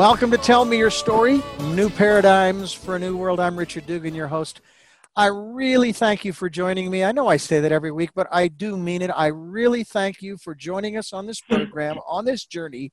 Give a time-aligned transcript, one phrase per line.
[0.00, 1.42] Welcome to Tell Me Your Story,
[1.74, 3.38] New Paradigms for a New World.
[3.38, 4.62] I'm Richard Dugan, your host.
[5.16, 7.02] I really thank you for joining me.
[7.02, 9.10] I know I say that every week, but I do mean it.
[9.10, 12.92] I really thank you for joining us on this program, on this journey,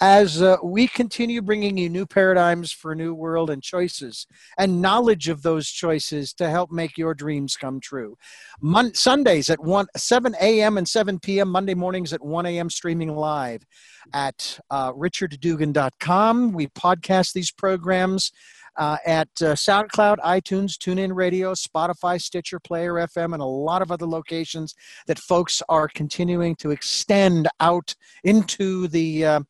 [0.00, 4.80] as uh, we continue bringing you new paradigms for a new world and choices and
[4.80, 8.16] knowledge of those choices to help make your dreams come true.
[8.60, 10.78] Mon- Sundays at 1, 7 a.m.
[10.78, 13.66] and 7 p.m., Monday mornings at 1 a.m., streaming live
[14.14, 16.52] at uh, richarddugan.com.
[16.52, 18.30] We podcast these programs
[18.78, 23.90] uh, at uh, SoundCloud, iTunes, TuneIn Radio, Spotify, Stitcher, Player FM, and a lot of
[23.90, 24.74] other locations
[25.06, 29.40] that folks are continuing to extend out into the uh,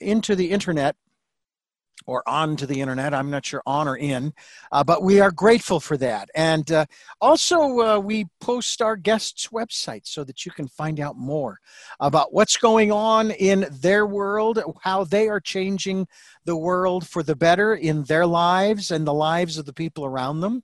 [0.00, 0.96] into the internet
[2.06, 3.14] or onto the internet.
[3.14, 4.32] I'm not sure on or in,
[4.72, 6.28] uh, but we are grateful for that.
[6.34, 6.86] And uh,
[7.20, 11.60] also, uh, we post our guests' websites so that you can find out more
[12.00, 16.06] about what's going on in their world, how they are changing
[16.44, 20.40] the world for the better in their lives and the lives of the people around
[20.40, 20.62] them,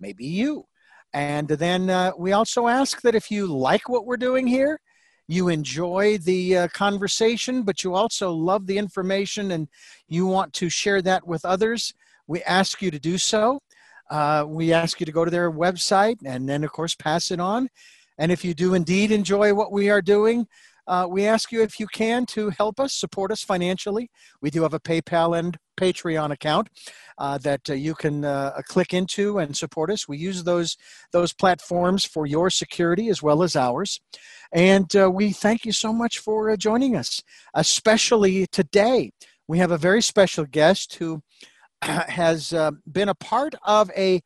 [0.00, 0.66] maybe you.
[1.12, 4.80] And then uh, we also ask that if you like what we're doing here,
[5.28, 9.68] you enjoy the uh, conversation, but you also love the information and
[10.08, 11.94] you want to share that with others,
[12.26, 13.60] we ask you to do so.
[14.10, 17.40] Uh, we ask you to go to their website and then, of course, pass it
[17.40, 17.68] on.
[18.16, 20.46] And if you do indeed enjoy what we are doing,
[20.88, 24.10] uh, we ask you if you can to help us, support us financially.
[24.40, 26.70] We do have a PayPal and Patreon account
[27.18, 30.08] uh, that uh, you can uh, click into and support us.
[30.08, 30.76] We use those
[31.12, 34.00] those platforms for your security as well as ours.
[34.50, 37.22] And uh, we thank you so much for uh, joining us,
[37.54, 39.12] especially today.
[39.46, 41.22] We have a very special guest who
[41.82, 42.54] has
[42.90, 44.22] been a part of a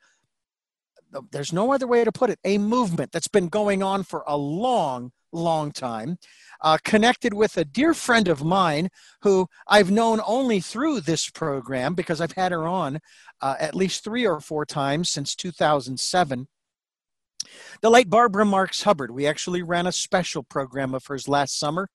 [1.31, 4.37] there's no other way to put it a movement that's been going on for a
[4.37, 6.19] long long time
[6.63, 8.89] uh, connected with a dear friend of mine
[9.23, 13.01] who I've known only through this program because I've had her on
[13.41, 16.47] uh, at least three or four times since 2007.
[17.83, 19.11] The late Barbara Marx Hubbard.
[19.11, 21.89] We actually ran a special program of hers last summer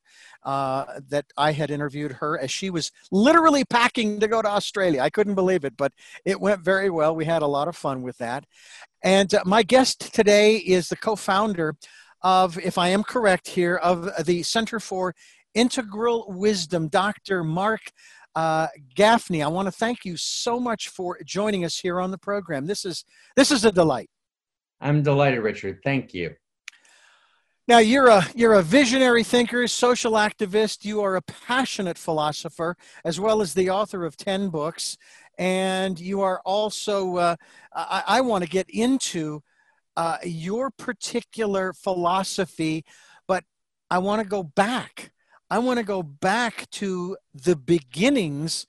[0.44, 5.02] uh, that I had interviewed her as she was literally packing to go to Australia.
[5.02, 5.94] I couldn't believe it, but
[6.26, 7.16] it went very well.
[7.16, 8.44] We had a lot of fun with that.
[9.02, 11.76] And uh, my guest today is the co founder
[12.28, 15.16] of, if I am correct here, of the Center for
[15.54, 17.42] Integral Wisdom, Dr.
[17.42, 17.80] Marc
[18.36, 18.68] uh,
[18.98, 19.42] Gafni.
[19.42, 22.68] I want to thank you so much for joining us here on the program.
[22.68, 23.06] This is
[23.38, 24.10] this is a delight.
[24.82, 25.80] I'm delighted, Richard.
[25.86, 26.36] Thank you.
[27.66, 30.84] Now you're a you're a visionary thinker, social activist.
[30.84, 34.98] You are a passionate philosopher, as well as the author of ten books,
[35.38, 37.16] and you are also.
[37.16, 37.36] Uh,
[37.74, 39.44] I, I want to get into
[39.98, 42.86] uh, your particular philosophy,
[43.28, 43.44] but
[43.90, 45.12] I want to go back.
[45.50, 48.68] I want to go back to the beginnings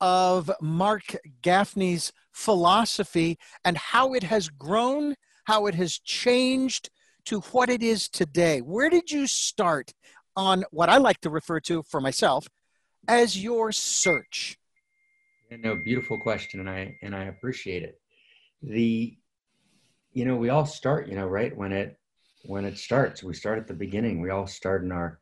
[0.00, 5.14] of Marc Gafni's philosophy and how it has grown,
[5.44, 6.90] how it has changed
[7.26, 8.60] to what it is today.
[8.60, 9.94] Where did you start
[10.36, 12.48] on what I like to refer to for myself
[13.06, 14.58] as your search?
[15.50, 18.00] No, beautiful question, and I and I appreciate it.
[18.60, 19.16] The
[20.14, 21.98] you know we all start you know right when it
[22.46, 23.22] when it starts.
[23.22, 24.20] We start at the beginning.
[24.20, 25.18] We all start in our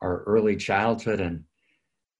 [0.00, 1.44] our early childhood and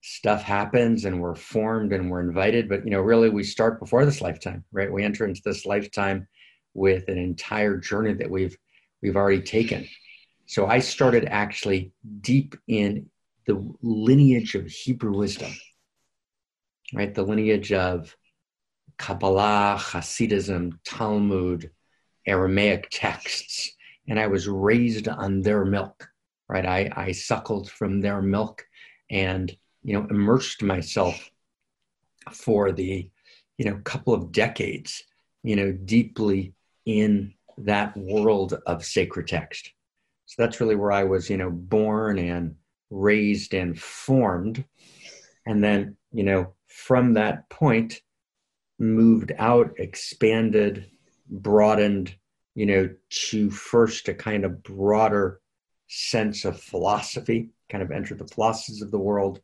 [0.03, 2.69] stuff happens and we're formed and we're invited.
[2.69, 4.93] But you know really we start before this lifetime right?
[4.93, 6.27] We enter into this lifetime
[6.75, 8.57] with an entire journey that we've
[9.03, 9.87] we've already taken.
[10.47, 13.11] So i started actually deep in
[13.47, 15.53] the lineage of hebrew wisdom
[16.95, 17.15] right?
[17.15, 18.15] The lineage of
[18.99, 21.71] kabbalah hasidism talmud
[22.27, 23.73] Aramaic texts,
[24.09, 26.09] and I was raised on their milk,
[26.49, 26.67] right?
[26.67, 28.65] I, I suckled from their milk
[29.11, 31.31] and, you know, immersed myself
[32.31, 33.09] for the,
[33.59, 35.03] you know, couple of decades,
[35.43, 36.55] you know, deeply
[36.87, 39.73] in that world of sacred text.
[40.27, 42.55] So that's really where I was, you know, born and
[42.91, 44.65] raised and formed.
[45.47, 48.01] And then, you know, from that point,
[48.79, 50.91] moved out, expanded,
[51.29, 52.15] broadened,
[52.55, 55.41] you know, to first a kind of broader
[55.89, 59.41] sense of philosophy, kind of enter the philosophies of the world,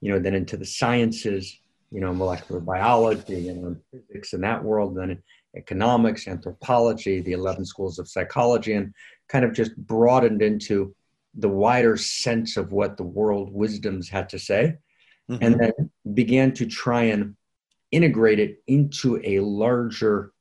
[0.00, 1.58] you know, then into the sciences,
[1.90, 5.22] you know, molecular biology and physics in that world, then
[5.56, 8.94] economics, anthropology, the 11 schools of psychology, and
[9.28, 10.94] kind of just broadened into
[11.34, 14.76] the wider sense of what the world wisdoms had to say,
[15.30, 15.42] mm-hmm.
[15.42, 17.36] and then began to try and
[17.90, 20.31] integrate it into a larger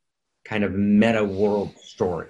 [0.51, 2.27] kind of meta world story,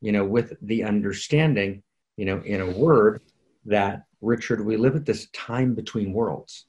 [0.00, 1.80] you know, with the understanding,
[2.16, 3.22] you know, in a word
[3.66, 6.66] that Richard, we live at this time between worlds.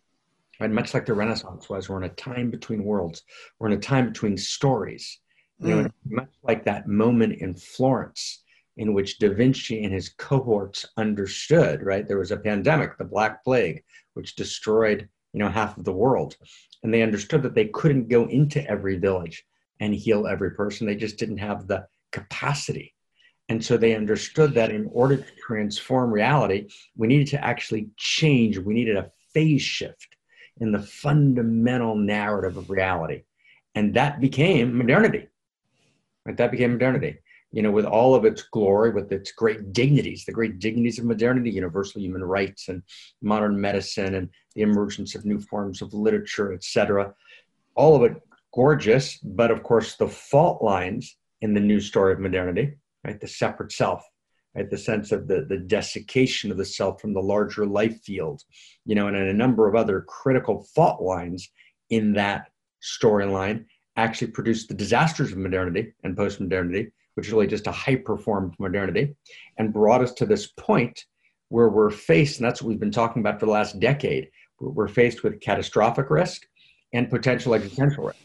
[0.59, 0.69] right?
[0.69, 3.23] Much like the Renaissance was, we're in a time between worlds.
[3.57, 5.19] We're in a time between stories.
[5.59, 5.91] You know, mm.
[6.05, 8.43] much like that moment in Florence
[8.77, 12.07] in which Da Vinci and his cohorts understood, right?
[12.07, 16.35] There was a pandemic, the Black Plague, which destroyed, you know, half of the world.
[16.83, 19.43] And they understood that they couldn't go into every village
[19.79, 20.87] and heal every person.
[20.87, 22.93] They just didn't have the capacity.
[23.49, 28.57] And so they understood that in order to transform reality, we needed to actually change.
[28.57, 30.15] We needed a phase shift
[30.59, 33.23] in the fundamental narrative of reality.
[33.75, 35.27] And that became modernity.
[36.25, 36.37] Right?
[36.37, 37.17] That became modernity.
[37.51, 41.05] You know, with all of its glory, with its great dignities, the great dignities of
[41.05, 42.81] modernity, universal human rights and
[43.21, 47.13] modern medicine and the emergence of new forms of literature, etc.
[47.75, 48.19] All of it
[48.53, 52.73] gorgeous, but of course the fault lines in the new story of modernity,
[53.03, 53.19] right?
[53.19, 54.03] The separate self,
[54.55, 54.69] right?
[54.69, 58.41] The sense of the, the desiccation of the self from the larger life field,
[58.85, 61.50] you know, and a number of other critical fault lines
[61.89, 62.50] in that
[62.81, 63.65] storyline
[63.97, 69.15] actually produced the disasters of modernity and post-modernity, which is really just a hyper-formed modernity,
[69.57, 71.05] and brought us to this point
[71.50, 74.29] where we're faced, and that's what we've been talking about for the last decade,
[74.59, 76.44] we're faced with catastrophic risk
[76.94, 78.17] and potential existential risk.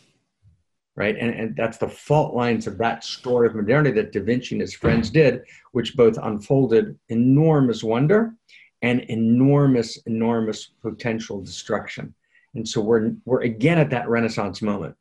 [0.99, 1.17] Right.
[1.17, 4.61] And, and that's the fault lines of that story of modernity that Da Vinci and
[4.61, 8.35] his friends did, which both unfolded enormous wonder
[8.83, 12.13] and enormous, enormous potential destruction.
[12.57, 14.97] And so we're, we're again at that Renaissance moment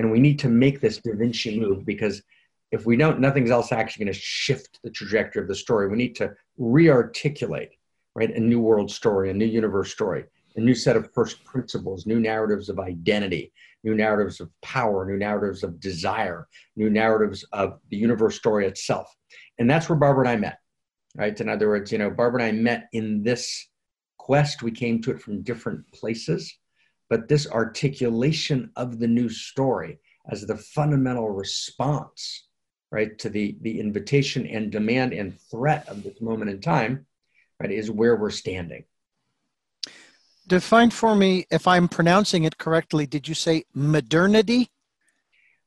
[0.00, 2.22] and we need to make this Da Vinci move because
[2.72, 5.88] if we don't, nothing's else actually going to shift the trajectory of the story.
[5.88, 7.70] We need to re-articulate,
[8.16, 10.24] right, a new world story, a new universe story,
[10.56, 13.52] a new set of first principles, new narratives of identity,
[13.84, 19.14] new narratives of power, new narratives of desire, new narratives of the universe story itself.
[19.58, 20.58] And that's where Barbara and I met,
[21.16, 21.40] right?
[21.40, 23.68] In other words, you know, Barbara and I met in this
[24.18, 24.62] quest.
[24.62, 26.58] We came to it from different places
[27.08, 29.98] but this articulation of the new story
[30.30, 32.48] as the fundamental response
[32.90, 37.06] right to the the invitation and demand and threat of this moment in time
[37.60, 38.84] right is where we're standing
[40.46, 44.70] define for me if i'm pronouncing it correctly did you say modernity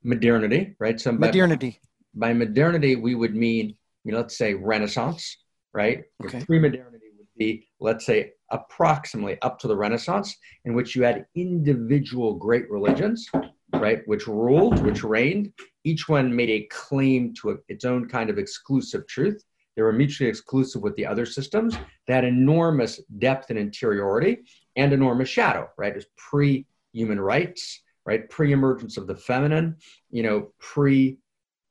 [0.03, 1.79] modernity right so modernity
[2.13, 5.37] by, by modernity we would mean you know, let's say renaissance
[5.73, 6.43] right okay.
[6.45, 10.35] pre-modernity would be let's say approximately up to the Renaissance,
[10.65, 13.27] in which you had individual great religions,
[13.73, 15.53] right, which ruled, which reigned.
[15.83, 19.43] Each one made a claim to a, its own kind of exclusive truth.
[19.75, 21.77] They were mutually exclusive with the other systems.
[22.05, 24.39] They had enormous depth and interiority
[24.79, 25.95] and enormous shadow, right?
[25.95, 28.29] It's pre human rights, right?
[28.29, 29.77] Pre emergence of the feminine,
[30.09, 31.17] you know, pre,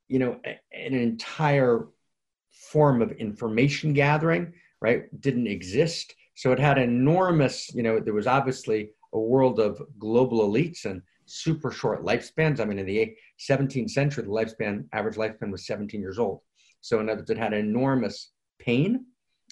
[0.07, 0.39] you know,
[0.71, 1.87] an entire
[2.51, 5.03] form of information gathering, right?
[5.21, 10.49] Didn't exist so it had enormous, you know, there was obviously a world of global
[10.49, 12.61] elites and super short lifespans.
[12.61, 16.39] I mean, in the 17th century, the lifespan, average lifespan was 17 years old.
[16.79, 19.03] So in other words, it had enormous pain.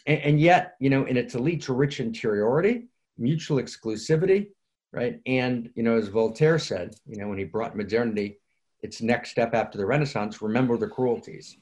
[0.06, 2.86] And, and yet, you know, in its elites, rich interiority,
[3.18, 4.48] mutual exclusivity,
[4.92, 5.20] right?
[5.26, 8.40] And, you know, as Voltaire said, you know, when he brought modernity,
[8.82, 11.58] its next step after the Renaissance, remember the cruelties,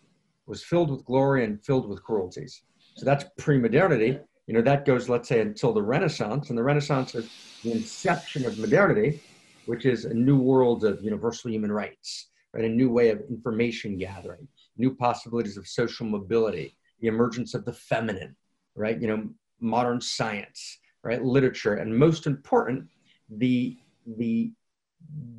[0.47, 2.61] was filled with glory and filled with cruelties.
[2.95, 7.15] So that's pre-modernity you know that goes let's say until the renaissance and the renaissance
[7.15, 7.29] is
[7.63, 9.19] the inception of modernity
[9.65, 13.97] which is a new world of universal human rights right a new way of information
[13.97, 18.35] gathering new possibilities of social mobility the emergence of the feminine
[18.75, 19.27] right you know
[19.59, 22.85] modern science right literature and most important
[23.29, 23.77] the
[24.17, 24.51] the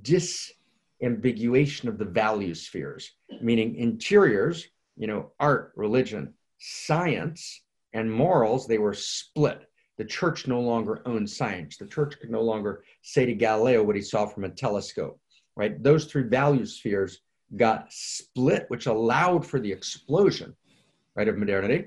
[0.02, 8.78] disambiguation of the value spheres meaning interiors you know art religion science and morals, they
[8.78, 9.68] were split.
[9.96, 11.78] The church no longer owned science.
[11.78, 15.18] The church could no longer say to Galileo what he saw from a telescope,
[15.56, 15.82] right?
[15.82, 17.20] Those three value spheres
[17.56, 20.54] got split, which allowed for the explosion,
[21.14, 21.87] right, of modernity,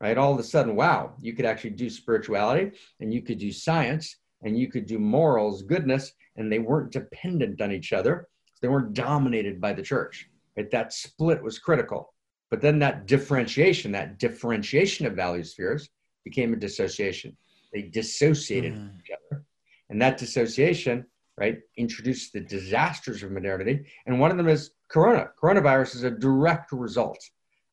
[0.00, 0.18] right?
[0.18, 4.16] All of a sudden, wow, you could actually do spirituality and you could do science
[4.42, 8.28] and you could do morals, goodness, and they weren't dependent on each other.
[8.62, 10.28] They weren't dominated by the church.
[10.56, 10.70] Right?
[10.70, 12.14] That split was critical.
[12.50, 15.88] But then that differentiation, that differentiation of value spheres
[16.24, 17.36] became a dissociation.
[17.72, 18.76] They dissociated mm.
[18.76, 19.44] from each other.
[19.90, 23.86] And that dissociation, right, introduced the disasters of modernity.
[24.06, 25.30] And one of them is corona.
[25.42, 27.18] Coronavirus is a direct result,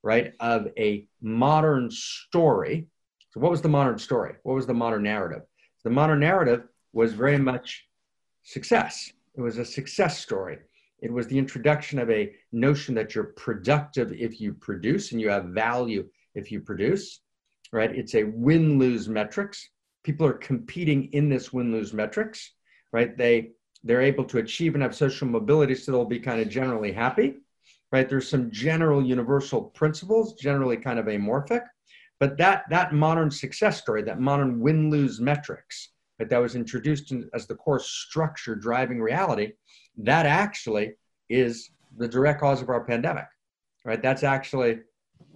[0.06, 2.86] right, of a modern story.
[3.32, 4.36] So, what was the modern story?
[4.44, 5.42] What was the modern narrative?
[5.84, 7.88] The modern narrative was very much
[8.44, 9.12] success.
[9.36, 10.60] It was a success story.
[11.02, 15.30] It was the introduction of a notion that you're productive if you produce and you
[15.30, 17.22] have value if you produce,
[17.74, 17.94] right?
[17.94, 19.68] It's a win lose metrics.
[20.04, 22.52] People are competing in this win lose metrics,
[22.94, 23.18] right?
[23.18, 23.52] They
[23.84, 27.36] they're able to achieve enough social mobility so they'll be kind of generally happy,
[27.96, 28.10] right?
[28.10, 31.62] There's some general universal principles, generally kind of amorphic,
[32.20, 37.14] but that that modern success story, that modern win lose metrics, right, that was introduced
[37.14, 39.54] in, as the core structure driving reality,
[39.98, 40.92] that actually
[41.30, 43.28] is the direct cause of our pandemic,
[43.86, 44.02] right?
[44.02, 44.80] That's actually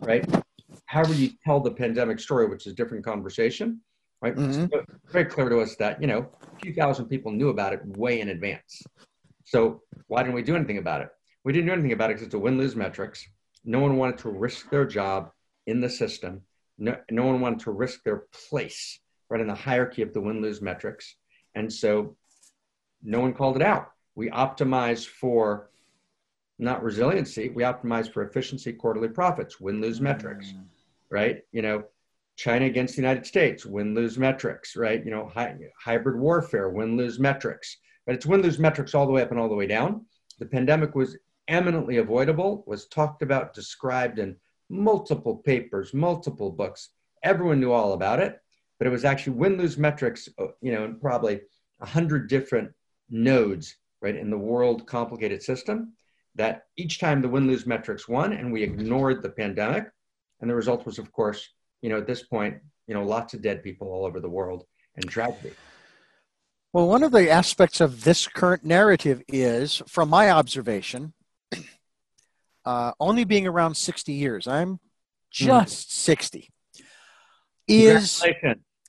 [0.01, 0.25] right.
[0.87, 3.79] However you tell the pandemic story, which is a different conversation,
[4.21, 4.35] right?
[4.35, 4.65] Mm-hmm.
[4.73, 7.79] It's very clear to us that you know a few thousand people knew about it
[7.97, 8.83] way in advance.
[9.45, 11.09] So why didn't we do anything about it?
[11.49, 13.27] We didn't do anything about it because it's a win-lose metrics.
[13.65, 15.31] No one wanted to risk their job
[15.65, 16.41] in the system.
[16.77, 18.99] No, no one wanted to risk their place
[19.31, 21.15] right in the hierarchy of the win-lose metrics.
[21.55, 22.15] And so
[23.01, 23.93] no one called it out.
[24.13, 25.71] We optimize for
[26.59, 30.65] not resiliency, we optimize for efficiency, quarterly profits, win-lose metrics, mm.
[31.09, 31.41] right?
[31.51, 31.83] You know,
[32.35, 35.03] China against the United States, win-lose metrics, right?
[35.03, 37.77] You know, hi, hybrid warfare, win-lose metrics.
[38.05, 40.05] But it's win-lose metrics all the way up and all the way down.
[40.37, 41.17] The pandemic was
[41.49, 44.37] eminently avoidable, was talked about, described in
[44.69, 46.89] multiple papers, multiple books.
[47.23, 48.39] Everyone knew all about it,
[48.77, 51.41] but it was actually win-lose metrics, uh, you know, in probably
[51.81, 52.71] a hundred different
[53.09, 55.93] nodes, right, in the world complicated system.
[56.35, 59.85] That each time the win-lose metrics won, and we ignored the pandemic,
[60.39, 61.49] and the result was, of course,
[61.81, 64.65] you know, at this point, you know, lots of dead people all over the world
[64.95, 65.51] and tragedy.
[66.71, 71.13] Well, one of the aspects of this current narrative is, from my observation,
[72.65, 74.79] uh, only being around 60 years, I'm
[75.31, 75.91] just mm.
[75.91, 76.49] 60,
[77.67, 78.23] is.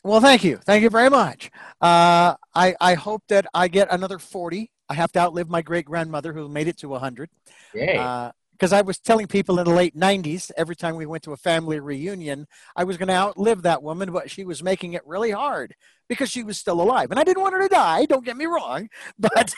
[0.02, 0.56] Well, thank you.
[0.56, 1.50] Thank you very much.
[1.80, 4.70] Uh, I, I hope that I get another 40.
[4.88, 7.28] I have to outlive my great grandmother who made it to 100.
[7.74, 7.98] Yay.
[7.98, 11.32] Uh, because I was telling people in the late 90s, every time we went to
[11.32, 12.46] a family reunion,
[12.76, 15.74] I was going to outlive that woman, but she was making it really hard
[16.10, 17.10] because she was still alive.
[17.10, 19.54] And I didn't want her to die, don't get me wrong, but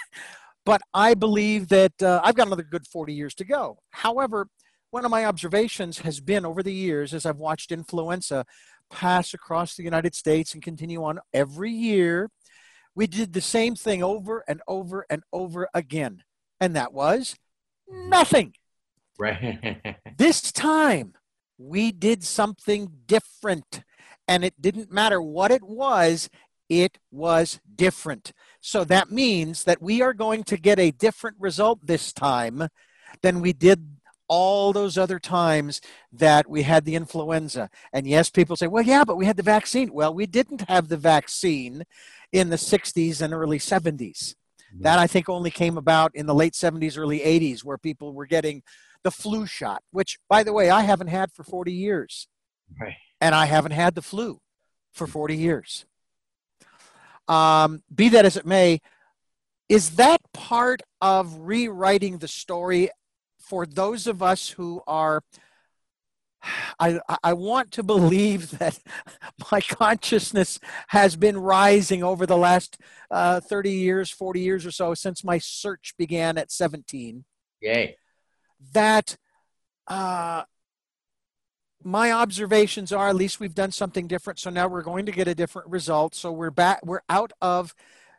[0.64, 3.78] but I believe that uh, I've got another good 40 years to go.
[3.90, 4.49] However,
[4.90, 8.45] one of my observations has been over the years as I've watched influenza
[8.92, 12.31] pass across the United States and continue on every year,
[12.95, 16.23] we did the same thing over and over and over again.
[16.61, 17.37] And that was
[17.88, 18.54] nothing.
[19.19, 19.97] Right.
[20.19, 21.14] this time,
[21.59, 23.83] we did something different.
[24.28, 26.28] And it didn't matter what it was,
[26.69, 28.33] it was different.
[28.62, 32.69] So that means that we are going to get a different result this time
[33.21, 33.85] than we did
[34.28, 35.81] all those other times
[36.12, 37.69] that we had the influenza.
[37.92, 39.92] And yes, people say, well, yeah, but we had the vaccine.
[39.92, 41.83] Well, we didn't have the vaccine
[42.31, 43.99] in the 60s and early 70s.
[43.99, 44.83] Mm-hmm.
[44.83, 48.26] That I think only came about in the late 70s, early 80s, where people were
[48.26, 48.62] getting
[49.02, 52.28] the flu shot, which, by the way, I haven't had for 40 years.
[52.81, 52.95] Right.
[53.21, 54.40] And I haven't had the flu
[54.92, 55.85] for 40 years.
[57.29, 58.81] Um, be that as it may,
[59.69, 62.91] is that part of rewriting the story
[63.38, 65.23] for those of us who are?
[66.81, 68.79] I, I want to believe that
[69.52, 72.79] my consciousness has been rising over the last
[73.12, 77.25] uh, 30 years, 40 years or so since my search began at 17.
[77.61, 77.97] Yay
[78.73, 79.17] that
[79.88, 80.45] uh,
[81.85, 85.29] my observations are at least we've done something different so now we're going to get
[85.29, 86.15] a different result.
[86.15, 87.75] So we're back we're out of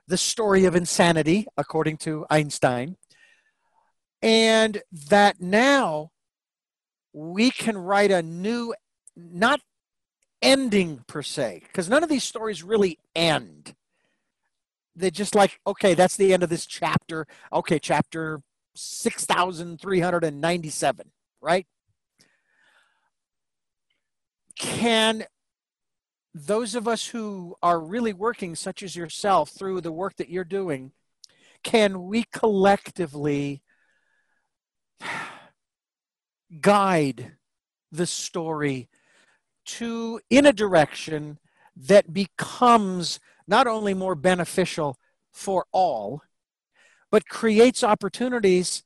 [0.07, 2.97] the story of insanity according to einstein.
[4.21, 6.11] And that now
[7.13, 8.73] we can write a new
[9.15, 9.61] not
[10.41, 13.75] ending per se because none of these stories really end.
[14.95, 17.25] They're just like okay that's the end of this chapter.
[17.51, 18.41] Okay chapter
[18.75, 21.67] 6,397, right?
[24.57, 25.25] Can
[26.33, 30.43] those of us who are really working, such as yourself, through the work that you're
[30.43, 30.91] doing,
[31.63, 33.61] can we collectively
[36.61, 37.33] guide
[37.91, 38.89] the story
[39.65, 41.39] to in a direction
[41.75, 44.97] that becomes not only more beneficial
[45.31, 46.21] for all
[47.11, 48.83] but creates opportunities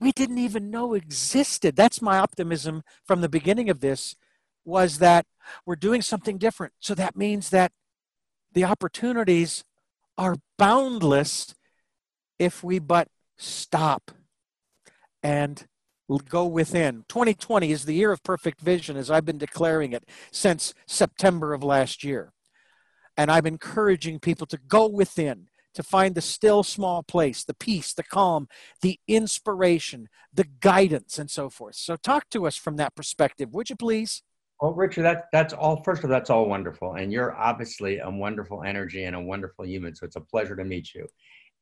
[0.00, 1.76] we didn't even know existed.
[1.76, 4.16] That's my optimism from the beginning of this
[4.64, 5.26] was that
[5.66, 6.72] we're doing something different.
[6.80, 7.72] So that means that
[8.52, 9.64] the opportunities
[10.18, 11.54] are boundless
[12.38, 14.10] if we but stop
[15.22, 15.66] and
[16.18, 17.04] go within.
[17.08, 21.62] 2020 is the year of perfect vision, as I've been declaring it since September of
[21.62, 22.32] last year.
[23.16, 27.92] And I'm encouraging people to go within, to find the still small place, the peace,
[27.92, 28.48] the calm,
[28.82, 31.76] the inspiration, the guidance, and so forth.
[31.76, 34.22] So, talk to us from that perspective, would you please?
[34.60, 35.82] Well, Richard, that, that's all.
[35.82, 36.94] First of all, that's all wonderful.
[36.94, 39.94] And you're obviously a wonderful energy and a wonderful human.
[39.94, 41.06] So, it's a pleasure to meet you.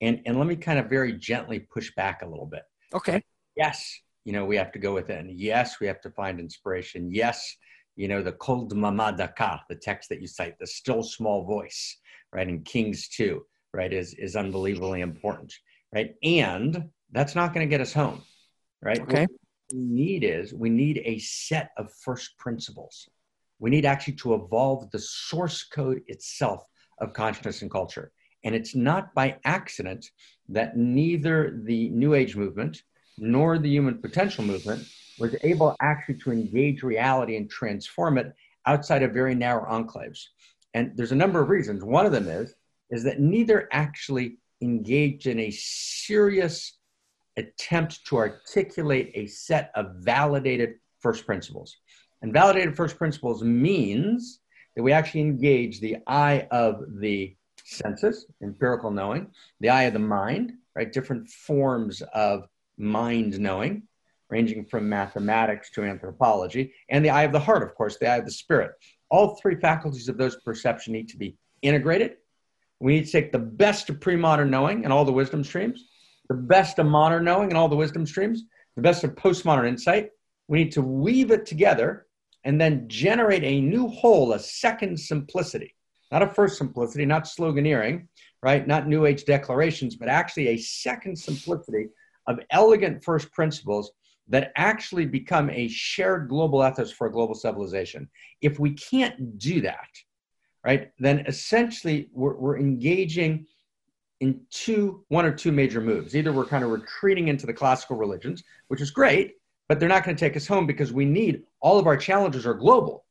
[0.01, 2.63] And, and let me kind of very gently push back a little bit.
[2.95, 3.23] Okay.
[3.57, 5.33] Yes, you know, we have to go within.
[5.35, 7.13] Yes, we have to find inspiration.
[7.13, 7.57] Yes,
[7.97, 11.99] you know, the kol demamah dakah, the text that you cite, the still small voice,
[12.33, 15.53] right, in Kings 2, right, is, is unbelievably important,
[15.93, 16.15] right?
[16.23, 18.23] And that's not going to get us home,
[18.83, 19.01] right?
[19.01, 19.23] Okay.
[19.23, 19.31] What
[19.73, 23.09] we need is we need a set of first principles.
[23.59, 26.65] We need actually to evolve the source code itself
[27.01, 28.13] of consciousness and culture.
[28.45, 30.07] And it's not by accident
[30.49, 32.83] that neither the New Age movement
[33.19, 34.87] nor the human potential movement
[35.19, 38.33] was able actually to engage reality and transform it
[38.67, 40.27] outside of very narrow enclaves.
[40.75, 41.83] And there's a number of reasons.
[41.83, 42.55] One of them is,
[42.91, 46.78] is that neither actually engaged in a serious
[47.39, 51.77] attempt to articulate a set of validated first principles.
[52.23, 54.41] And validated first principles means
[54.75, 59.29] that we actually engage the eye of the senses, empirical knowing,
[59.61, 60.93] the eye of the mind, right?
[60.93, 63.85] Different forms of mind knowing,
[64.31, 68.17] ranging from mathematics to anthropology, and the eye of the heart, of course, the eye
[68.17, 68.73] of the spirit.
[69.11, 72.17] All three faculties of those perception need to be integrated.
[72.81, 75.89] We need to take the best of pre modern knowing and all the wisdom streams,
[76.29, 78.45] the best of modern knowing and all the wisdom streams,
[78.77, 80.11] the best of postmodern insight.
[80.47, 82.07] We need to weave it together
[82.45, 85.75] and then generate a new whole, a second simplicity,
[86.13, 88.07] not a first simplicity, not sloganeering,
[88.43, 88.67] right?
[88.67, 91.89] Not new age declarations, but actually a second simplicity
[92.27, 93.91] of elegant first principles
[94.29, 98.09] that actually become a shared global ethos for a global civilization.
[98.43, 99.89] If we can't do that,
[100.65, 103.47] right, then essentially we're, we're engaging
[104.21, 106.17] in two, one or two major moves.
[106.17, 109.35] Either we're kind of retreating into the classical religions, which is great,
[109.69, 112.47] but they're not going to take us home because we need all of our challenges
[112.47, 113.05] are global.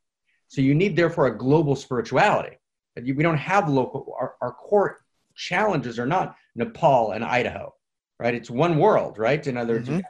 [0.48, 2.56] So you need therefore a global spirituality.
[2.96, 4.14] We don't have local.
[4.18, 4.98] Our, our core
[5.34, 7.74] challenges are not Nepal and Idaho,
[8.18, 8.34] right?
[8.34, 9.46] It's one world, right?
[9.46, 10.00] In other words, mm-hmm.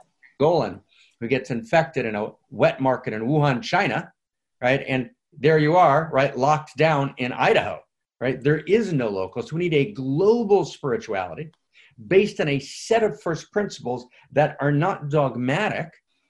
[0.40, 0.80] Golan
[1.20, 4.12] who gets infected in a wet market in Wuhan, China,
[4.62, 4.84] right?
[4.86, 7.80] And there you are, right, locked down in Idaho,
[8.20, 8.42] right?
[8.42, 9.42] There is no local.
[9.42, 11.50] So we need a global spirituality
[12.06, 15.88] based on a set of first principles that are not dogmatic,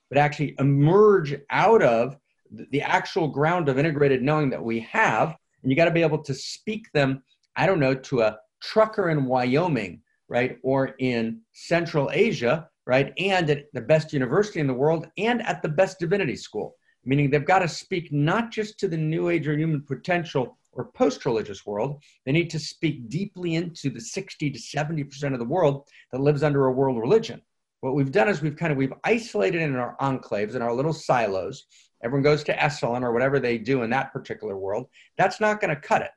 [0.09, 2.17] but actually emerge out of
[2.51, 5.37] the actual ground of integrated knowing that we have.
[5.63, 7.23] And you got to be able to speak them,
[7.57, 10.59] I don't know, to a trucker in Wyoming, right?
[10.63, 13.13] Or in Central Asia right?
[13.19, 16.75] And at the best university in the world and at the best divinity school,
[17.05, 20.91] meaning they've got to speak not just to the new age or human potential or
[20.93, 25.45] post religious world, they need to speak deeply into the 60 to 70% of the
[25.45, 27.43] world that lives under a world religion.
[27.81, 30.93] What we've done is we've kind of we've isolated in our enclaves in our little
[30.93, 31.67] silos.
[32.03, 34.87] Everyone goes to Esalen or whatever they do in that particular world.
[35.19, 36.11] That's not going to cut it,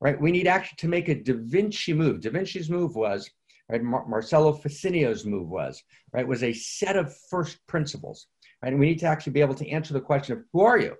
[0.00, 0.20] right?
[0.20, 2.20] We need actually to make a Da Vinci move.
[2.20, 3.30] Da Vinci's move was
[3.68, 3.82] right?
[3.82, 8.26] Mar- Marsilio Ficino's move was, right, was a set of first principles,
[8.62, 8.72] right?
[8.72, 10.96] And we need to actually be able to answer the question of who are you?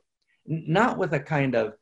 [0.46, 1.74] Not with a kind of,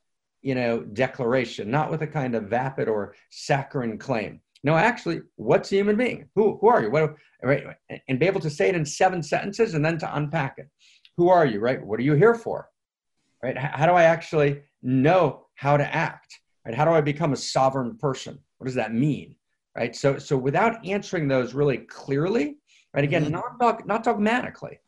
[0.44, 4.40] you know, declaration, not with a kind of vapid or saccharine claim.
[4.62, 6.28] No, actually, what's a human being?
[6.35, 6.90] Who, who are you?
[6.90, 7.64] What, right?
[8.09, 10.68] And be able to say it in seven sentences and then to unpack it.
[11.16, 11.85] Who are you, right?
[11.85, 12.68] What are you here for?
[13.42, 13.59] Right?
[13.59, 16.40] How do I actually know how to act?
[16.64, 16.74] Right?
[16.74, 18.38] How do I become a sovereign person?
[18.59, 19.37] What does that mean?
[19.76, 19.94] right?
[19.94, 22.57] So, so without answering those really clearly,
[22.92, 23.04] right?
[23.04, 23.33] Again, mm-hmm.
[23.33, 24.78] not dog, not dogmatically.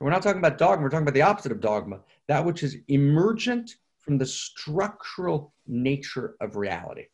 [0.00, 0.82] We're not talking about dogma.
[0.82, 6.34] We're talking about the opposite of dogma, that which is emergent from the structural nature
[6.40, 7.06] of reality.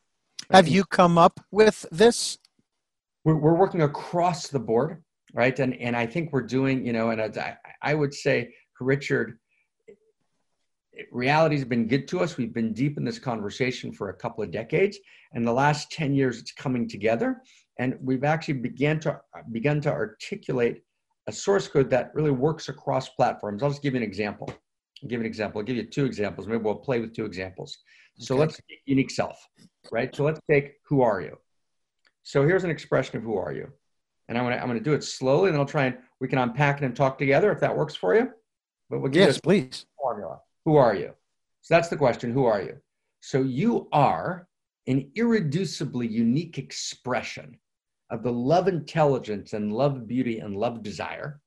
[0.51, 2.39] Have you come up with this?
[3.25, 5.03] We're, we're working across the board,
[5.35, 5.59] right?
[5.59, 9.39] And and I think we're doing, you know, and I, I would say, Richard,
[11.13, 12.37] reality has been good to us.
[12.37, 14.99] We've been deep in this conversation for a couple of decades,
[15.35, 17.43] and the last 10 years it's coming together.
[17.79, 19.21] And we've actually began to
[19.53, 20.83] begun to articulate
[21.29, 23.63] a source code that really works across platforms.
[23.63, 24.51] I'll just give you an example.
[25.03, 25.61] I'll give an example.
[25.61, 26.47] I'll give you two examples.
[26.47, 27.79] Maybe we'll play with two examples.
[28.19, 28.41] So okay.
[28.41, 29.39] let's take unique self,
[29.93, 30.15] right?
[30.15, 31.39] So let's take who are you?
[32.25, 33.73] So here's an expression of who are you?
[34.29, 36.39] And I'm gonna I'm gonna do it slowly, and then I'll try and we can
[36.39, 38.31] unpack it and talk together if that works for you.
[38.91, 39.87] But we'll give yes, please.
[40.01, 40.41] Formula.
[40.65, 41.13] Who are you?
[41.63, 42.33] So that's the question.
[42.33, 42.77] Who are you?
[43.21, 44.49] So you are
[44.87, 47.59] an irreducibly unique expression
[48.11, 51.41] of the love intelligence and love beauty and love desire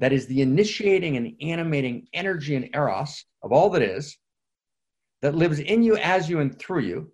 [0.00, 4.18] that is the initiating and animating energy and eros of all that is,
[5.22, 7.12] that lives in you, as you, and through you,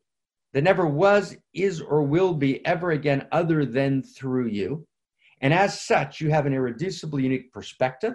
[0.52, 4.86] that never was, is, or will be ever again other than through you.
[5.40, 8.14] And as such, you have an irreducibly unique perspective,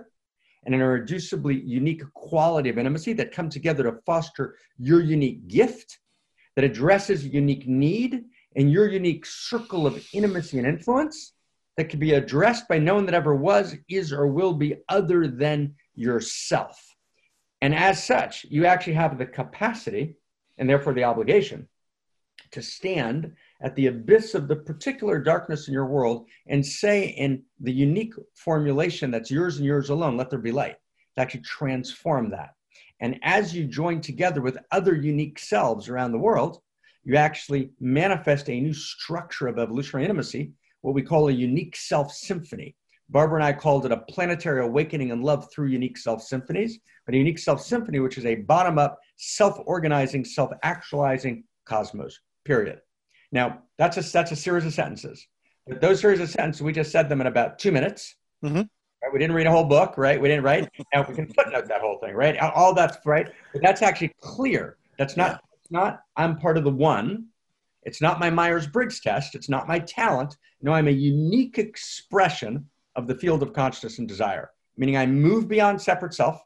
[0.63, 5.99] and an irreducibly unique quality of intimacy that come together to foster your unique gift
[6.55, 8.23] that addresses unique need
[8.55, 11.33] in your unique circle of intimacy and influence
[11.77, 15.27] that can be addressed by no one that ever was, is, or will be other
[15.27, 16.95] than yourself.
[17.61, 20.15] And as such, you actually have the capacity
[20.57, 21.67] and therefore the obligation
[22.51, 27.43] to stand at the abyss of the particular darkness in your world and say in
[27.59, 30.77] the unique formulation that's yours and yours alone, let there be light,
[31.15, 32.55] to actually transform that.
[32.99, 36.61] And as you join together with other unique selves around the world,
[37.03, 42.11] you actually manifest a new structure of evolutionary intimacy, what we call a unique self
[42.13, 42.75] symphony.
[43.09, 47.15] Barbara and I called it a planetary awakening and love through unique self symphonies, but
[47.15, 52.79] a unique self symphony, which is a bottom up, self organizing, self actualizing cosmos, period.
[53.31, 55.25] Now, that's a, that's a series of sentences.
[55.67, 58.15] But those series of sentences, we just said them in about two minutes.
[58.43, 58.57] Mm-hmm.
[58.57, 59.13] Right?
[59.13, 60.19] We didn't read a whole book, right?
[60.19, 60.69] We didn't write.
[60.93, 62.37] Now we can footnote that whole thing, right?
[62.37, 63.29] All that's right.
[63.53, 64.77] But that's actually clear.
[64.97, 65.79] That's not, yeah.
[65.79, 67.27] not I'm part of the one.
[67.83, 69.35] It's not my Myers Briggs test.
[69.35, 70.37] It's not my talent.
[70.61, 75.47] No, I'm a unique expression of the field of consciousness and desire, meaning I move
[75.47, 76.41] beyond separate self.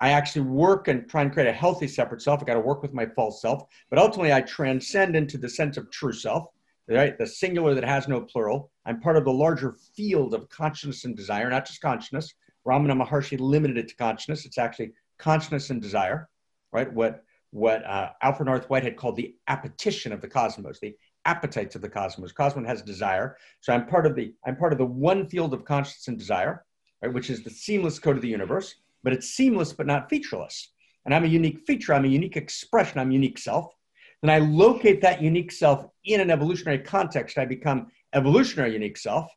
[0.00, 2.42] I actually work and try and create a healthy separate self.
[2.42, 5.76] I got to work with my false self, but ultimately I transcend into the sense
[5.76, 6.46] of true self,
[6.88, 7.16] right?
[7.18, 8.70] The singular that has no plural.
[8.84, 12.32] I'm part of the larger field of consciousness and desire, not just consciousness.
[12.66, 14.44] Ramana Maharshi limited it to consciousness.
[14.44, 16.28] It's actually consciousness and desire,
[16.72, 16.92] right?
[16.92, 17.24] What
[17.56, 21.88] what uh, Alfred North Whitehead called the appetition of the cosmos, the appetites of the
[21.88, 22.32] cosmos.
[22.32, 25.64] Cosmos has desire, so I'm part of the I'm part of the one field of
[25.64, 26.64] consciousness and desire,
[27.02, 27.12] right?
[27.12, 28.74] Which is the seamless code of the universe
[29.06, 30.72] but it's seamless but not featureless.
[31.04, 33.72] And I'm a unique feature, I'm a unique expression, I'm unique self.
[34.20, 39.30] Then I locate that unique self in an evolutionary context, I become evolutionary unique self.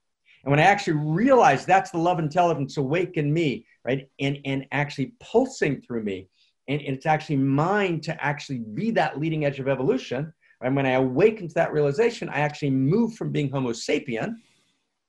[0.43, 4.65] And when I actually realize that's the love intelligence awake in me, right, and, and
[4.71, 6.27] actually pulsing through me,
[6.69, 10.31] and, it's actually mine to actually be that leading edge of evolution.
[10.61, 14.35] And when I awaken to that realization, I actually move from being Homo sapien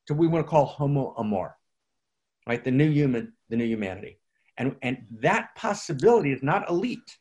[0.06, 1.56] to what we want to call Homo amor,
[2.46, 4.18] right, the new human, the new humanity.
[4.58, 7.18] And, and that possibility is not elite,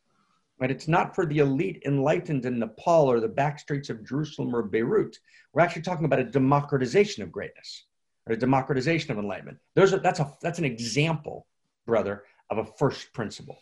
[0.60, 0.72] right?
[0.72, 4.62] It's not for the elite enlightened in Nepal or the back streets of Jerusalem or
[4.62, 5.18] Beirut.
[5.54, 7.86] We're actually talking about a democratization of greatness
[8.28, 9.58] or a democratization of enlightenment.
[9.76, 11.48] Those are, that's, a, that's an example,
[11.86, 13.62] brother, of a first principle.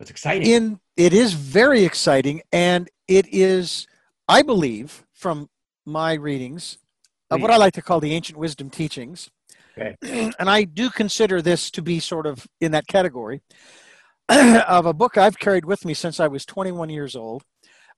[0.00, 0.48] It's exciting.
[0.48, 2.42] In, it is very exciting.
[2.52, 3.86] And it is,
[4.26, 5.48] I believe, from
[5.86, 6.78] my readings,
[7.30, 9.30] of what I like to call the ancient wisdom teachings,
[9.80, 9.96] Okay.
[10.38, 13.42] And I do consider this to be sort of in that category
[14.28, 17.44] of a book I've carried with me since I was 21 years old.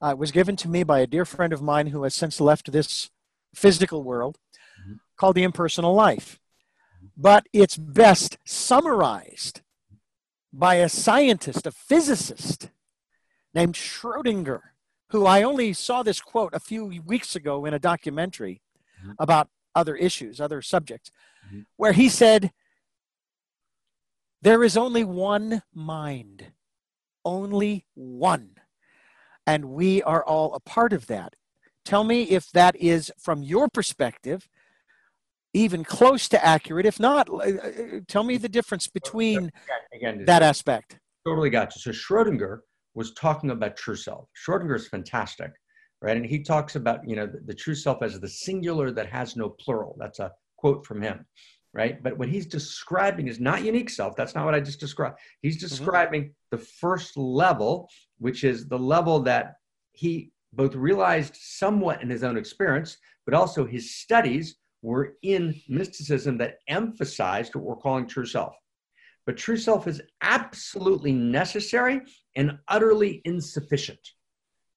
[0.02, 2.40] Uh, it was given to me by a dear friend of mine who has since
[2.40, 3.10] left this
[3.54, 4.38] physical world
[4.80, 4.94] mm-hmm.
[5.16, 6.38] called The Impersonal Life.
[7.16, 9.60] But it's best summarized
[10.52, 12.70] by a scientist, a physicist
[13.54, 14.60] named Schrodinger,
[15.10, 18.60] who I only saw this quote a few weeks ago in a documentary
[19.00, 19.12] mm-hmm.
[19.18, 21.10] about other issues, other subjects
[21.46, 21.60] mm-hmm.
[21.76, 22.52] where he said,
[24.42, 26.52] There is only one mind,
[27.24, 28.56] only one.
[29.46, 31.34] And we are all a part of that.
[31.84, 34.48] Tell me if that is, from your perspective,
[35.54, 36.86] even close to accurate.
[36.86, 39.50] If not, uh, uh, tell me the difference between again,
[39.94, 40.98] again, that aspect.
[41.26, 41.80] Totally got you.
[41.80, 42.60] So Schrodinger
[42.94, 44.28] was talking about true self.
[44.46, 45.52] Schrodinger is fantastic,
[46.00, 46.16] right?
[46.16, 49.36] And he talks about you know the, the, true self as the singular that has
[49.36, 49.96] no plural.
[49.98, 51.26] That's a quote from him,
[51.72, 52.02] right?
[52.02, 54.16] But what he's describing is not unique self.
[54.16, 55.18] That's not what I just described.
[55.42, 55.68] He's mm-hmm.
[55.68, 56.56] describing mm-hmm.
[56.56, 57.88] the first level,
[58.18, 59.54] which is the level that
[59.92, 66.38] he both realized somewhat in his own experience, but also his studies were in mysticism
[66.38, 68.54] that emphasized what we're calling true self.
[69.24, 72.00] But true self is absolutely necessary
[72.34, 74.00] and utterly insufficient,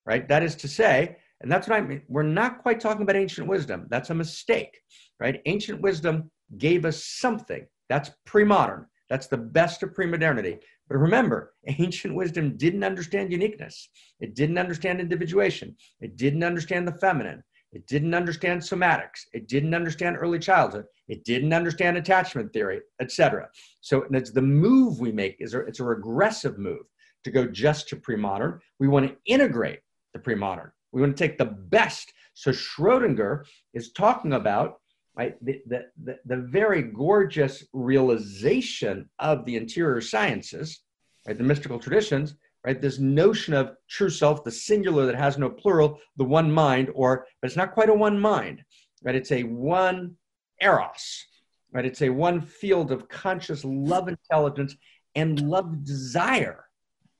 [0.05, 0.27] right?
[0.27, 2.03] That is to say, and that's what I mean.
[2.07, 3.87] We're not quite talking about ancient wisdom.
[3.89, 4.77] That's a mistake
[5.19, 5.41] right?
[5.45, 7.65] Ancient wisdom gave us something.
[7.89, 8.87] That's pre modern.
[9.09, 10.59] That's the best of pre modernity.
[10.87, 13.89] But remember, ancient wisdom didn't understand uniqueness.
[14.19, 15.75] It didn't understand individuation.
[16.01, 17.43] It didn't understand the feminine.
[17.75, 19.25] It didn't understand somatics.
[19.33, 20.85] It didn't understand early childhood.
[21.09, 23.49] It didn't understand attachment theory, etc.
[23.81, 26.85] So it's the move we make is a, it's a regressive move
[27.25, 28.61] to go just to pre-modern.
[28.79, 29.81] We want to integrate
[30.13, 30.71] the pre-modern.
[30.93, 32.13] We want to take the best.
[32.33, 34.77] So Schrodinger is talking about
[35.17, 35.35] right?
[35.45, 40.81] The, the, the, the, very gorgeous realization of the interior sciences,
[41.25, 41.37] right?
[41.37, 42.35] The mystical traditions,
[42.65, 42.81] right?
[42.81, 47.27] This notion of true self, the singular that has no plural, the one mind, or,
[47.41, 48.63] but it's not quite a one mind,
[49.03, 49.15] right?
[49.15, 50.15] It's a one
[50.59, 51.25] eros,
[51.71, 51.85] right?
[51.85, 54.75] It's a one field of conscious love intelligence
[55.13, 56.65] and love desire,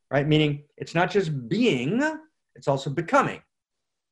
[0.10, 0.28] right?
[0.28, 2.02] Meaning it's not just being,
[2.56, 3.42] it's also becoming,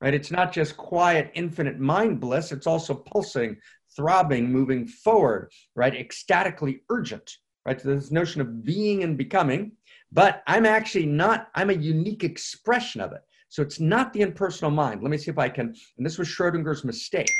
[0.02, 0.14] right?
[0.14, 3.58] It's not just quiet, infinite mind bliss, it's also pulsing,
[3.96, 5.96] throbbing, moving forward, right?
[5.96, 7.82] Ecstatically urgent, right?
[7.82, 9.72] So this notion of being and becoming,
[10.14, 13.22] but I'm actually not, I'm a unique expression of it.
[13.50, 15.02] So it's not the impersonal mind.
[15.02, 17.34] Let me see if I can, and this was Schrodinger's mistake,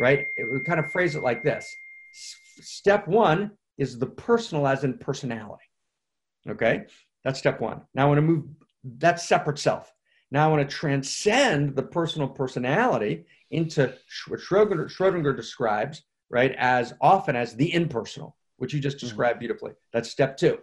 [0.00, 0.26] right?
[0.36, 1.68] It would kind of phrase it like this
[2.60, 5.64] Step one is the personal as in personality.
[6.48, 6.84] Okay,
[7.24, 7.82] that's step one.
[7.94, 8.44] Now I want to move,
[8.98, 9.92] that separate self.
[10.30, 13.94] Now I want to transcend the personal personality into
[14.28, 19.06] what Schrodinger, Schrodinger describes, right, as often as the impersonal, which you just mm-hmm.
[19.06, 19.40] described mm-hmm.
[19.40, 19.72] beautifully.
[19.92, 20.58] That's step two.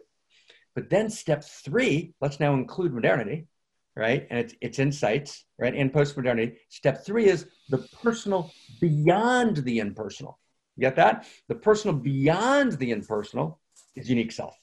[0.78, 3.48] But then step three, let's now include modernity,
[3.96, 4.28] right?
[4.30, 5.74] And it's, it's insights, right?
[5.74, 6.58] In postmodernity.
[6.70, 10.38] Step three is the personal beyond the impersonal.
[10.76, 11.26] You get that?
[11.48, 13.60] The personal beyond the impersonal
[13.96, 14.56] is unique self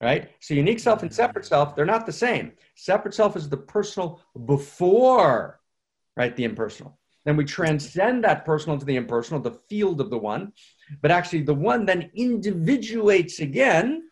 [0.00, 0.30] right?
[0.40, 2.52] So unique self and separate self, they're not the same.
[2.76, 5.58] Separate self is the personal before,
[6.16, 6.98] right, the impersonal.
[7.24, 10.52] Then we transcend that personal to the impersonal, the field of the one.
[11.00, 14.02] But actually, the one then individuates again,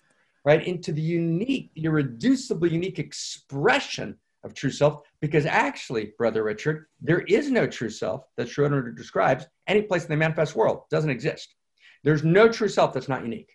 [0.44, 5.02] right, into the unique, irreducible, unique expression of true self.
[5.20, 10.10] Because actually, Brother Richard, there is no true self that Schrodinger describes any place in
[10.10, 10.82] the manifest world.
[10.90, 11.54] Doesn't exist.
[12.02, 13.50] There's no true self that's not unique.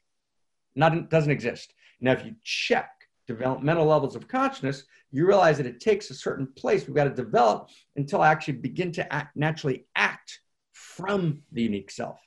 [0.76, 1.74] Not doesn't exist.
[2.02, 2.90] Now, if you check
[3.28, 7.10] developmental levels of consciousness, you realize that it takes a certain place we've got to
[7.12, 10.40] develop until I actually begin to act, naturally act
[10.72, 12.20] from the unique self,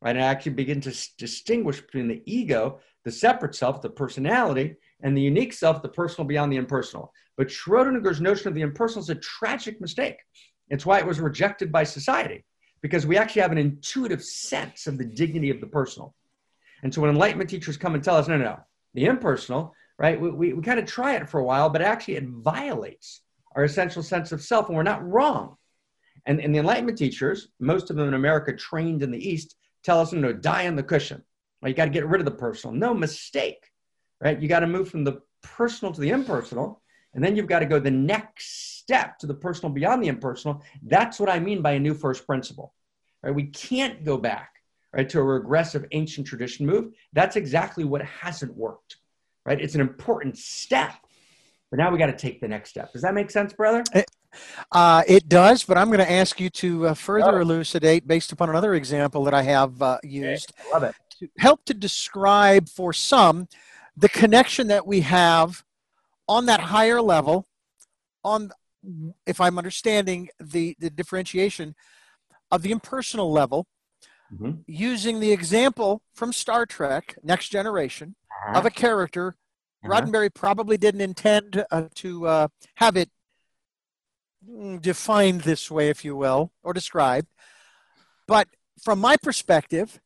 [0.00, 0.16] right?
[0.16, 4.76] And I actually begin to s- distinguish between the ego, the separate self, the personality,
[5.02, 7.12] and the unique self, the personal beyond the impersonal.
[7.36, 10.18] But Schrodinger's notion of the impersonal is a tragic mistake.
[10.68, 12.44] It's why it was rejected by society,
[12.80, 16.14] because we actually have an intuitive sense of the dignity of the personal.
[16.82, 18.60] And so when enlightenment teachers come and tell us, no, no, no,
[18.94, 20.20] the impersonal, right?
[20.20, 23.22] We, we, we kind of try it for a while, but actually it violates
[23.54, 25.56] our essential sense of self, and we're not wrong.
[26.26, 30.00] And, and the Enlightenment teachers, most of them in America trained in the East, tell
[30.00, 31.22] us, you know, die on the cushion.
[31.62, 31.70] Right?
[31.70, 32.74] You got to get rid of the personal.
[32.74, 33.70] No mistake,
[34.20, 34.40] right?
[34.40, 36.82] You got to move from the personal to the impersonal,
[37.14, 40.62] and then you've got to go the next step to the personal beyond the impersonal.
[40.82, 42.74] That's what I mean by a new first principle.
[43.22, 43.34] Right?
[43.34, 44.52] We can't go back
[44.92, 46.92] right, to a regressive ancient tradition move.
[47.12, 48.96] That's exactly what hasn't worked,
[49.44, 49.60] right?
[49.60, 50.94] It's an important step,
[51.70, 52.92] but now we got to take the next step.
[52.92, 53.84] Does that make sense, brother?
[53.94, 54.06] It,
[54.70, 57.42] uh, it does, but I'm going to ask you to uh, further oh.
[57.42, 60.52] elucidate based upon another example that I have uh, used.
[60.58, 60.72] Okay.
[60.72, 60.94] Love it.
[61.22, 63.46] To help to describe for some
[63.96, 65.64] the connection that we have
[66.26, 67.46] on that higher level,
[68.24, 68.50] on
[69.24, 71.76] if I'm understanding the, the differentiation
[72.50, 73.68] of the impersonal level
[74.32, 74.60] mm-hmm.
[74.66, 78.58] using the example from Star Trek Next Generation uh-huh.
[78.58, 79.36] of a character.
[79.84, 79.92] Uh-huh.
[79.92, 83.10] Roddenberry probably didn't intend uh, to uh, have it
[84.48, 87.28] mm, defined this way, if you will, or described.
[88.26, 88.48] But
[88.82, 90.00] from my perspective,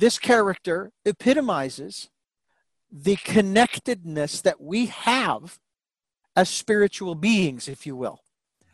[0.00, 2.10] this character epitomizes
[2.90, 5.58] the connectedness that we have
[6.34, 8.20] as spiritual beings, if you will,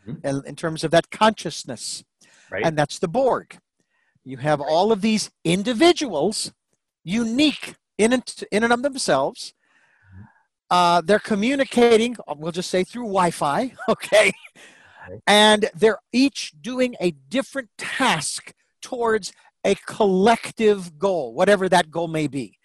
[0.07, 0.45] mm-hmm.
[0.47, 2.03] in, terms of that consciousness.
[2.49, 2.65] Right.
[2.65, 3.59] And that's the Borg.
[4.23, 6.51] You have all of these individuals,
[7.03, 9.53] unique in and, in and of themselves.
[10.69, 14.31] Uh, they're communicating, we'll just say through Wi Fi, okay?
[15.25, 19.31] And they're each doing a different task towards
[19.67, 22.57] a collective goal, whatever that goal may be.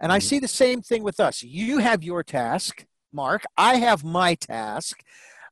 [0.00, 0.26] And I mm-hmm.
[0.26, 1.42] see the same thing with us.
[1.42, 3.44] You have your task, Marc.
[3.58, 5.02] I have my task.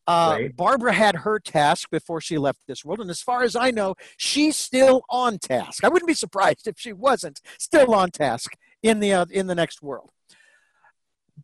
[0.07, 0.57] Uh, right.
[0.57, 3.95] Barbara had her task before she left this world, and as far as I know,
[4.17, 5.83] she's still on task.
[5.83, 9.55] I wouldn't be surprised if she wasn't still on task in the uh, in the
[9.55, 10.11] next world.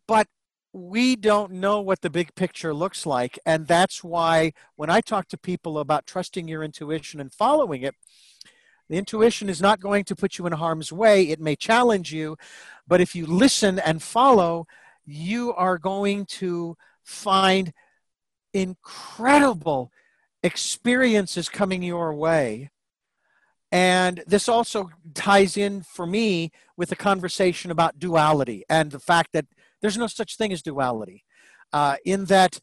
[0.07, 0.27] But
[0.73, 5.27] we don't know what the big picture looks like, and that's why when I talk
[5.29, 7.95] to people about trusting your intuition and following it,
[8.91, 11.29] the intuition is not going to put you in harm's way.
[11.29, 12.35] It may challenge you,
[12.85, 14.67] but if you listen and follow,
[15.05, 17.71] you are going to find
[18.53, 19.93] incredible
[20.43, 22.69] experiences coming your way.
[23.71, 29.29] And this also ties in for me with the conversation about duality and the fact
[29.31, 29.45] that
[29.81, 31.23] there's no such thing as duality.
[31.71, 32.59] Uh, in that,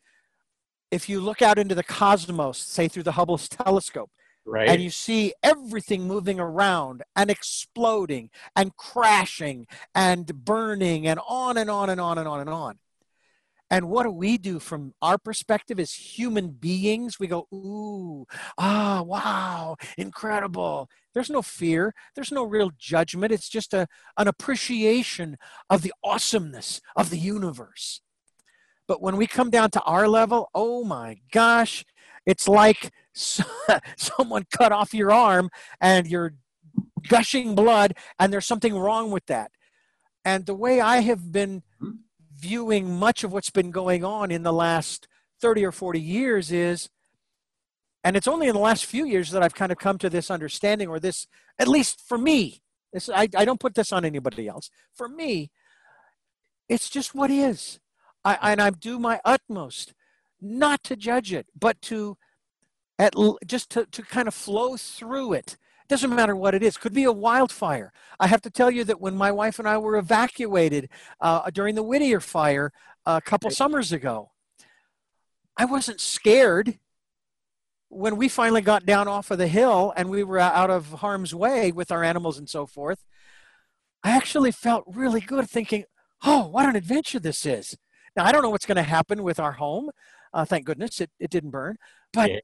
[0.90, 4.10] if you look out into the cosmos, say through the Hubble's telescope,
[4.48, 4.68] right.
[4.68, 11.70] and you see everything moving around and exploding and crashing and burning and on and
[11.70, 12.78] on and on and on and on.
[13.70, 17.20] And what do we do from our perspective as human beings?
[17.20, 20.88] We go, ooh, ah, wow, incredible.
[21.12, 23.32] There's no fear, there's no real judgment.
[23.32, 25.36] It's just a, an appreciation
[25.68, 28.00] of the awesomeness of the universe.
[28.86, 31.84] But when we come down to our level, oh my gosh,
[32.24, 32.90] it's like
[33.96, 35.50] someone cut off your arm
[35.80, 36.34] and you're
[37.08, 39.50] gushing blood and there's something wrong with that.
[40.24, 41.90] And the way I have been hmm?
[42.34, 45.08] viewing much of what's been going on in the last
[45.40, 46.88] 30 or 40 years is
[48.04, 50.30] and it's only in the last few years that I've kind of come to this
[50.30, 51.26] understanding or this
[51.58, 55.50] at least for me this I, I don't put this on anybody else for me
[56.68, 57.80] it's just what is
[58.24, 59.94] I, and I do my utmost
[60.40, 62.16] not to judge it but to
[62.98, 63.14] at
[63.46, 65.56] just to, to kind of flow through it.
[65.88, 66.76] Doesn't matter what it is.
[66.76, 67.92] Could be a wildfire.
[68.20, 70.88] I have to tell you that when my wife and i were evacuated
[71.20, 72.72] uh, during the whittier fire
[73.06, 74.30] a couple summers ago
[75.56, 76.78] i wasn't scared
[77.88, 81.34] when we finally got down off of the hill and we were out of harm's
[81.34, 83.04] way with our animals and so forth
[84.04, 85.84] i actually felt really good thinking
[86.24, 87.76] oh what an adventure this is.
[88.14, 89.90] Now i don't know what's going to happen with our home.
[90.34, 91.78] Uh, thank goodness it, it didn't burn.
[92.12, 92.40] But yeah.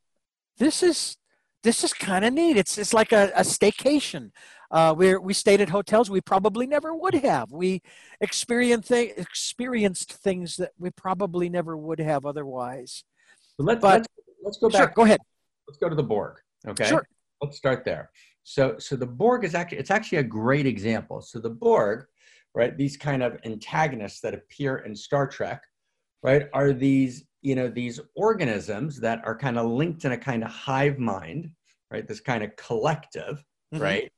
[0.59, 1.17] This is
[1.63, 2.57] this is kind of neat.
[2.57, 4.31] It's it's like a, a staycation.
[4.71, 7.53] Uh, we we stayed at hotels we probably never would have.
[7.53, 7.83] We
[8.21, 13.05] experienced th- experienced things that we probably never would have otherwise.
[13.59, 14.09] But let's but, let's,
[14.43, 14.79] let's go back.
[14.79, 15.21] Sure, go ahead.
[15.69, 16.39] Let's go to the Borg.
[16.67, 16.87] Okay.
[16.87, 17.07] Sure.
[17.43, 18.11] Let's start there.
[18.43, 21.21] So so the Borg is actually it's actually a great example.
[21.23, 22.07] So the Borg,
[22.55, 22.77] right?
[22.77, 25.63] These kind of antagonists that appear in Star Trek,
[26.23, 30.43] right, are these you know these organisms that are kind of linked in a kind
[30.43, 31.51] of hive mind
[31.91, 32.09] right?
[32.09, 33.83] This kind of collective mm-hmm.
[33.83, 34.13] right?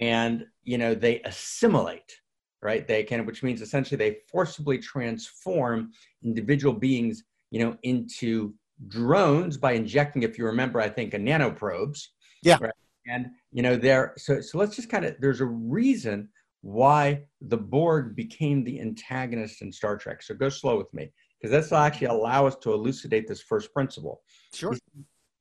[0.00, 2.18] And you know they assimilate
[2.60, 2.86] right?
[2.86, 5.92] They can which means essentially they forcibly transform
[6.24, 8.54] individual beings you know into
[8.88, 12.08] drones by injecting if you remember i think a nanoprobes.
[12.42, 12.58] Yeah.
[12.60, 12.72] Right?
[13.06, 16.28] and you know there so so let's just kind of there's a reason
[16.62, 20.22] why the borg became the antagonist in star trek.
[20.22, 23.74] So go slow with me because this will actually allow us to elucidate this first
[23.74, 24.22] principle.
[24.54, 24.76] Sure.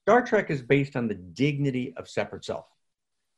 [0.04, 2.66] Star Trek is based on the dignity of separate self.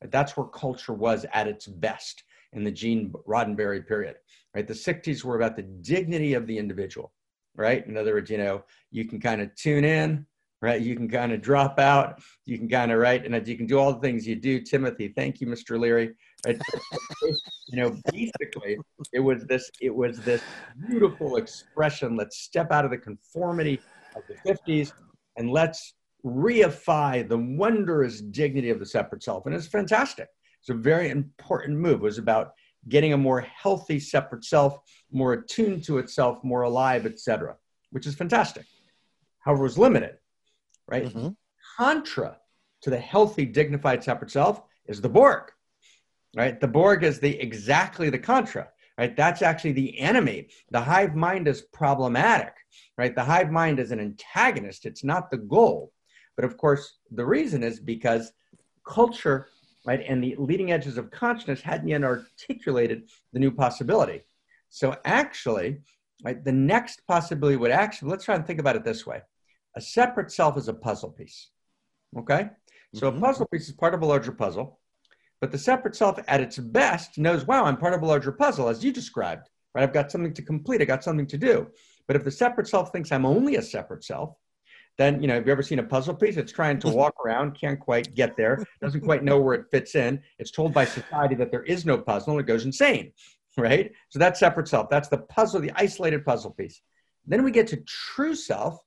[0.01, 2.23] That's where culture was at its best
[2.53, 4.15] in the Gene Roddenberry period.
[4.55, 7.11] Right, the 60s were about the dignity of the individual.
[7.55, 10.25] Right, in other words, you know, you can kind of tune in,
[10.61, 10.81] right?
[10.81, 12.21] You can kind of drop out.
[12.45, 14.61] You can kind of right, and you can do all the things you do.
[14.61, 15.79] Timothy, thank you, Mr.
[15.79, 16.13] Leary.
[16.45, 16.59] Right?
[17.67, 18.77] you know, basically,
[19.13, 19.69] it was this.
[19.81, 20.41] It was this
[20.87, 22.15] beautiful expression.
[22.15, 23.79] Let's step out of the conformity
[24.15, 24.91] of the '50s
[25.37, 25.93] and let's
[26.25, 29.45] reify the wondrous dignity of the separate self.
[29.45, 30.27] And it's fantastic.
[30.61, 31.95] It's a very important move.
[31.95, 32.51] It was about
[32.87, 34.79] getting a more healthy separate self,
[35.11, 37.55] more attuned to itself, more alive, etc.,
[37.91, 38.65] which is fantastic.
[39.39, 40.17] However, it was limited
[40.87, 41.05] right?
[41.05, 41.29] Mm-hmm.
[41.77, 42.37] Contra
[42.81, 45.51] to the healthy, dignified separate self is the Borg,
[46.35, 46.59] right?
[46.59, 48.67] The Borg is the exactly the contra,
[48.97, 49.15] right?
[49.15, 50.49] That's actually the enemy.
[50.71, 52.53] The hive mind is problematic,
[52.97, 53.15] right?
[53.15, 54.85] The hive mind is an antagonist.
[54.85, 55.91] It's not the goal.
[56.35, 58.31] But of course, the reason is because
[58.87, 59.49] culture,
[59.85, 64.21] right, and the leading edges of consciousness hadn't yet articulated the new possibility.
[64.69, 65.81] So actually,
[66.23, 69.21] right, the next possibility would actually, let's try and think about it this way.
[69.75, 71.49] A separate self is a puzzle piece.
[72.17, 72.49] Okay?
[72.95, 73.23] So mm-hmm.
[73.23, 74.79] a puzzle piece is part of a larger puzzle,
[75.43, 78.69] but the separate self at its best knows, wow, I'm part of a larger puzzle,
[78.69, 79.83] as you described, right?
[79.83, 81.67] I've got something to complete, I got something to do.
[82.07, 84.37] But if the separate self thinks I'm only a separate self,
[84.97, 87.59] then you know have you ever seen a puzzle piece it's trying to walk around
[87.59, 91.33] can't quite get there doesn't quite know where it fits in it's told by society
[91.33, 93.11] that there is no puzzle and it goes insane
[93.57, 96.79] right so that's separate self that's the puzzle the isolated puzzle piece
[97.25, 98.77] then we get to true self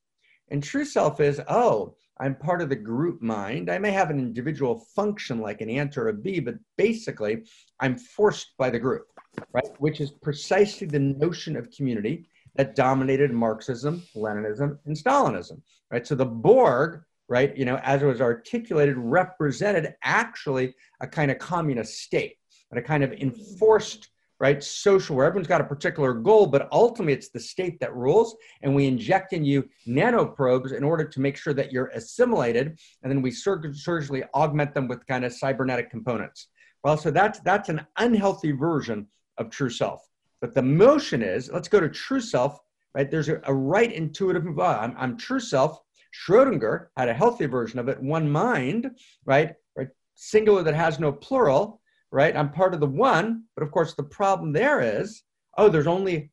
[0.49, 3.71] and true self is, oh, I'm part of the group mind.
[3.71, 7.45] I may have an individual function like an ant or a bee, but basically
[7.81, 9.07] I'm forced by the group,
[9.53, 9.69] right?
[9.79, 16.07] Which is precisely the notion of community that dominated Marxism, Leninism, and Stalinism, right?
[16.07, 21.39] So the Borg, right, you know, as it was articulated, represented actually a kind of
[21.39, 22.37] communist state
[22.71, 24.09] and a kind of enforced
[24.39, 24.63] right?
[24.63, 28.37] Social, where everyone's got a particular goal, but ultimately it's the state that rules.
[28.63, 32.79] And we inject in you nanoprobes in order to make sure that you're assimilated.
[33.03, 36.49] And then we sur- surgically augment them with kind of cybernetic components.
[36.85, 39.07] Well, so that's, that's an unhealthy version
[39.39, 40.07] of true self.
[40.41, 42.61] But the motion is let's go to true self,
[42.95, 43.11] right?
[43.11, 45.81] There's a, a right intuitive, uh, I'm, I'm true self.
[46.15, 48.91] Schrodinger had a healthy version of it, one mind,
[49.25, 49.55] right?
[49.77, 51.81] Right, singular that has no plural
[52.11, 52.37] right?
[52.37, 55.23] I'm part of the one, but of course the problem there is,
[55.59, 56.31] oh, there's only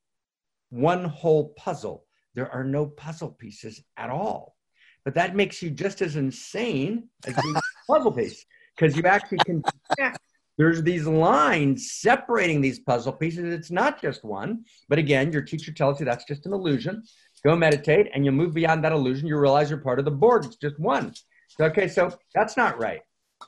[0.70, 2.06] one whole puzzle.
[2.36, 4.56] There are no puzzle pieces at all.
[5.06, 7.42] But that makes you just as insane as a
[7.88, 8.46] puzzle piece
[8.76, 9.64] because you actually can.
[10.58, 13.52] There's these lines separating these puzzle pieces.
[13.54, 17.04] It's not just one, but again, your teacher tells you that's just an illusion.
[17.44, 19.28] Go meditate, and you move beyond that illusion.
[19.28, 20.46] You realize you're part of the Borg.
[20.46, 21.14] It's just one.
[21.50, 23.02] So, okay, so that's not right.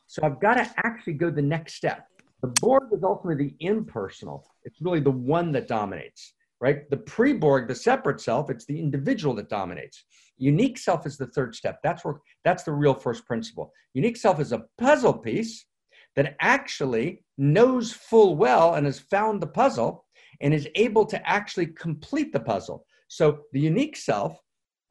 [0.07, 2.07] So I've got to actually go the next step.
[2.41, 4.45] The Borg is ultimately the impersonal.
[4.63, 6.89] It's really the one that dominates, right?
[6.89, 10.03] The pre-Borg, the separate self, it's the individual that dominates.
[10.38, 11.79] Unique self is the third step.
[11.81, 13.71] That's where that's the real first principle.
[13.93, 15.65] Unique self is a puzzle piece
[16.15, 20.05] that actually knows full well and has found the puzzle
[20.41, 22.86] and is able to actually complete the puzzle.
[23.07, 24.39] So the unique self,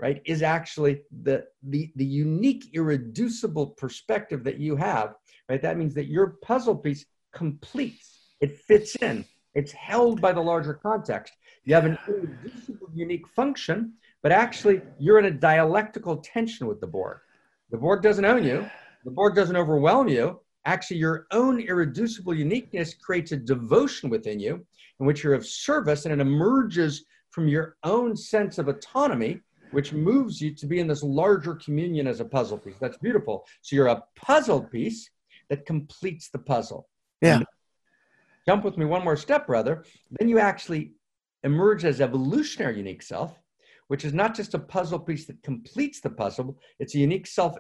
[0.01, 5.14] right, is actually the, the, the unique, irreducible perspective that you have,
[5.49, 5.61] right?
[5.61, 7.05] That means that your puzzle piece
[7.35, 9.24] completes, it fits in,
[9.55, 11.32] it's held by the larger context.
[11.64, 11.99] You have an
[12.95, 17.18] unique function, but actually you're in a dialectical tension with the Borg.
[17.70, 18.68] The Borg doesn't own you,
[19.05, 24.64] the Borg doesn't overwhelm you, actually your own irreducible uniqueness creates a devotion within you
[25.01, 29.41] in which you're of service and it emerges from your own sense of autonomy
[29.72, 32.76] which moves you to be in this larger communion as a puzzle piece.
[32.80, 33.45] That's beautiful.
[33.61, 35.11] So you're a puzzle piece
[35.51, 36.89] that completes the puzzle
[37.25, 37.41] yeah.
[38.47, 39.85] Jump with me one more step brother.
[40.11, 40.93] Then you actually
[41.45, 43.39] emerge as evolutionary unique self
[43.89, 47.55] which is not just a puzzle piece that completes the puzzle it's a unique self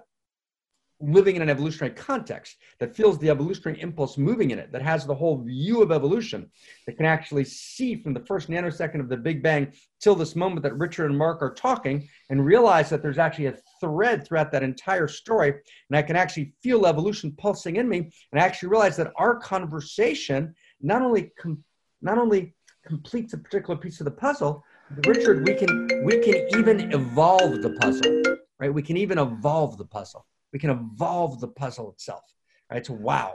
[1.00, 5.04] living in an evolutionary context that feels the evolutionary impulse moving in it, that has
[5.04, 6.48] the whole view of evolution,
[6.86, 10.62] that can actually see from the first nanosecond of the Big Bang till this moment
[10.62, 14.62] that Richard and Marc are talking and realize that there's actually a thread throughout that
[14.62, 15.54] entire story.
[15.90, 17.98] And I can actually feel evolution pulsing in me.
[18.32, 21.64] And I actually realize that our conversation not only, com-
[22.02, 22.54] not only
[22.86, 24.64] completes a particular piece of the puzzle,
[25.06, 28.22] Richard, we can, we can even evolve the puzzle,
[28.58, 28.72] right?
[28.72, 32.22] We can even evolve the puzzle we can evolve the puzzle itself,
[32.70, 32.86] right?
[32.86, 33.34] So, wow.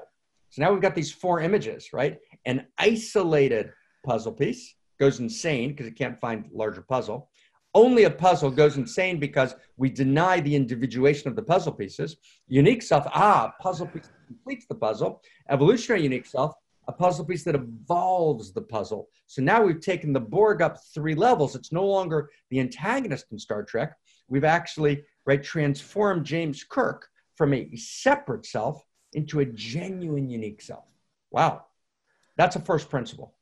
[0.50, 2.18] So now we've got these four images, right?
[2.46, 3.72] An isolated
[4.04, 7.30] puzzle piece goes insane because it can't find larger puzzle.
[7.76, 12.16] Only a puzzle goes insane because we deny the individuation of the puzzle pieces.
[12.48, 15.22] Unique self, ah, puzzle piece completes the puzzle.
[15.50, 16.54] Evolutionary unique self,
[16.88, 19.10] a puzzle piece that evolves the puzzle.
[19.28, 21.54] So now we've taken the Borg up three levels.
[21.54, 23.94] It's no longer the antagonist in Star Trek.
[24.30, 30.86] We've actually right, transformed James Kirk from a separate self into a genuine unique self.
[31.32, 31.66] Wow.
[32.38, 33.36] That's a first principle.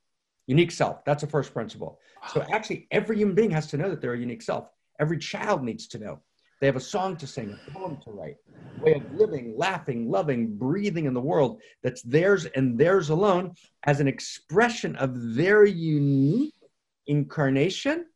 [0.46, 1.04] Unique self.
[1.04, 1.98] That's a first principle.
[2.32, 4.68] So actually, every human being has to know that they're a unique self.
[4.98, 6.20] Every child needs to know.
[6.60, 8.36] They have a song to sing, a poem to write,
[8.80, 13.54] a way of living, laughing, loving, breathing in the world that's theirs and theirs alone
[13.84, 16.54] as an expression of their unique
[17.06, 18.06] incarnation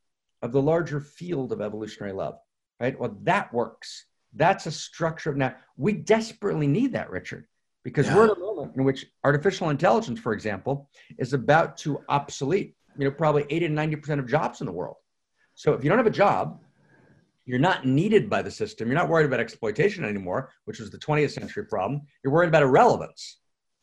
[0.42, 2.38] of the larger field of evolutionary love
[2.82, 2.98] right?
[2.98, 4.06] Well, that works.
[4.34, 5.54] That's a structure of now.
[5.76, 7.46] We desperately need that, Richard,
[7.84, 8.16] because yeah.
[8.16, 13.04] we're at a moment in which artificial intelligence, for example, is about to obsolete, you
[13.04, 14.96] know, probably 80 to 90% of jobs in the world.
[15.54, 16.60] So if you don't have a job,
[17.44, 18.88] you're not needed by the system.
[18.88, 22.02] You're not worried about exploitation anymore, which was the 20th century problem.
[22.24, 23.38] You're worried about irrelevance,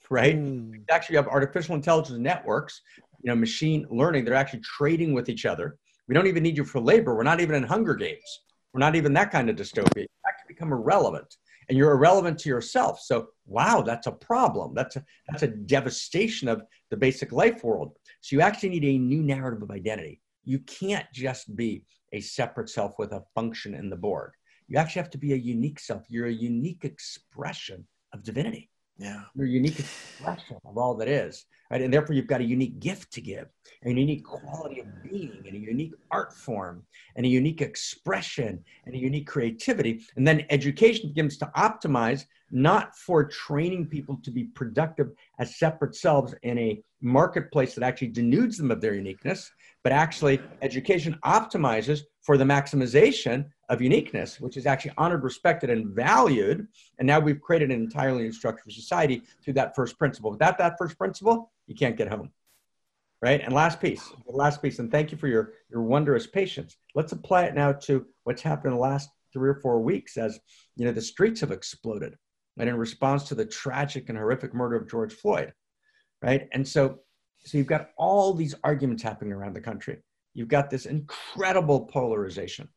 [0.09, 0.35] right?
[0.35, 0.83] Mm.
[0.89, 2.81] Actually, you have artificial intelligence networks,
[3.21, 4.25] you know, machine learning.
[4.25, 5.77] They're actually trading with each other.
[6.07, 7.15] We don't even need you for labor.
[7.15, 8.39] We're not even in Hunger Games.
[8.73, 10.05] We're not even that kind of dystopia.
[10.23, 11.35] That can become irrelevant
[11.69, 12.99] and you're irrelevant to yourself.
[12.99, 14.73] So, wow, that's a problem.
[14.73, 17.93] That's a, that's a devastation of the basic life world.
[18.21, 20.21] So, you actually need a new narrative of identity.
[20.43, 24.31] You can't just be a separate self with a function in the Borg.
[24.67, 26.03] You actually have to be a unique self.
[26.09, 28.69] You're a unique expression of divinity.
[28.99, 29.21] Yeah.
[29.33, 31.45] You're unique expression of all that is.
[31.71, 31.81] Right?
[31.81, 33.47] And therefore, you've got a unique gift to give,
[33.85, 36.83] a unique quality of being, and a unique art form,
[37.15, 40.01] and a unique expression, and a unique creativity.
[40.17, 45.95] And then education begins to optimize not for training people to be productive as separate
[45.95, 49.49] selves in a marketplace that actually denudes them of their uniqueness,
[49.83, 55.87] but actually education optimizes for the maximization of uniqueness, which is actually honored, respected, and
[55.87, 56.67] valued.
[56.97, 60.31] And now we've created an entirely new structure for society through that first principle.
[60.31, 62.31] Without that first principle, you can't get home.
[63.21, 63.41] Right?
[63.41, 66.77] And last piece, last piece, and thank you for your, your wondrous patience.
[66.95, 70.39] Let's apply it now to what's happened in the last three or four weeks as
[70.75, 72.15] you know the streets have exploded
[72.57, 75.53] and in response to the tragic and horrific murder of George Floyd.
[76.21, 76.47] Right.
[76.53, 76.99] And so
[77.39, 79.97] so you've got all these arguments happening around the country.
[80.33, 82.69] You've got this incredible polarization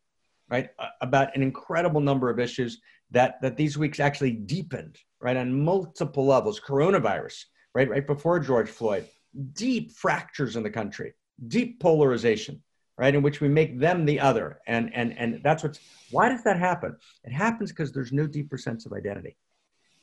[0.52, 0.68] right,
[1.00, 6.26] about an incredible number of issues that, that these weeks actually deepened, right, on multiple
[6.26, 6.60] levels.
[6.60, 7.44] Coronavirus,
[7.74, 9.08] right, right before George Floyd,
[9.54, 11.14] deep fractures in the country,
[11.48, 12.62] deep polarization,
[12.98, 14.60] right, in which we make them the other.
[14.66, 15.80] And, and, and that's what's,
[16.10, 16.96] why does that happen?
[17.24, 19.38] It happens because there's no deeper sense of identity.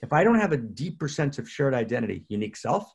[0.02, 2.92] If I don't have a deeper sense of shared identity, unique self,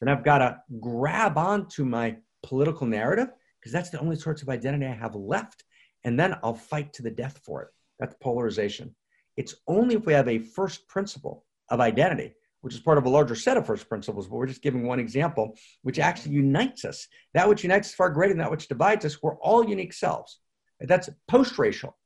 [0.00, 3.28] then I've got to grab onto my political narrative
[3.60, 5.62] because that's the only sorts of identity I have left
[6.04, 7.68] and then I'll fight to the death for it.
[7.98, 8.94] That's polarization.
[9.36, 13.10] It's only if we have a first principle of identity, which is part of a
[13.10, 17.06] larger set of first principles, but we're just giving one example, which actually unites us.
[17.34, 19.22] That which unites us far greater than that which divides us.
[19.22, 20.40] We're all unique selves.
[20.80, 21.96] That's post racial.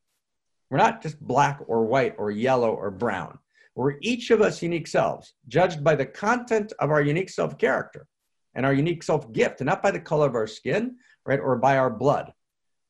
[0.71, 3.39] We're not just black or white or yellow or brown.
[3.75, 8.07] We're each of us unique selves, judged by the content of our unique self character
[8.55, 11.57] and our unique self gift, and not by the color of our skin, right, or
[11.57, 12.33] by our blood,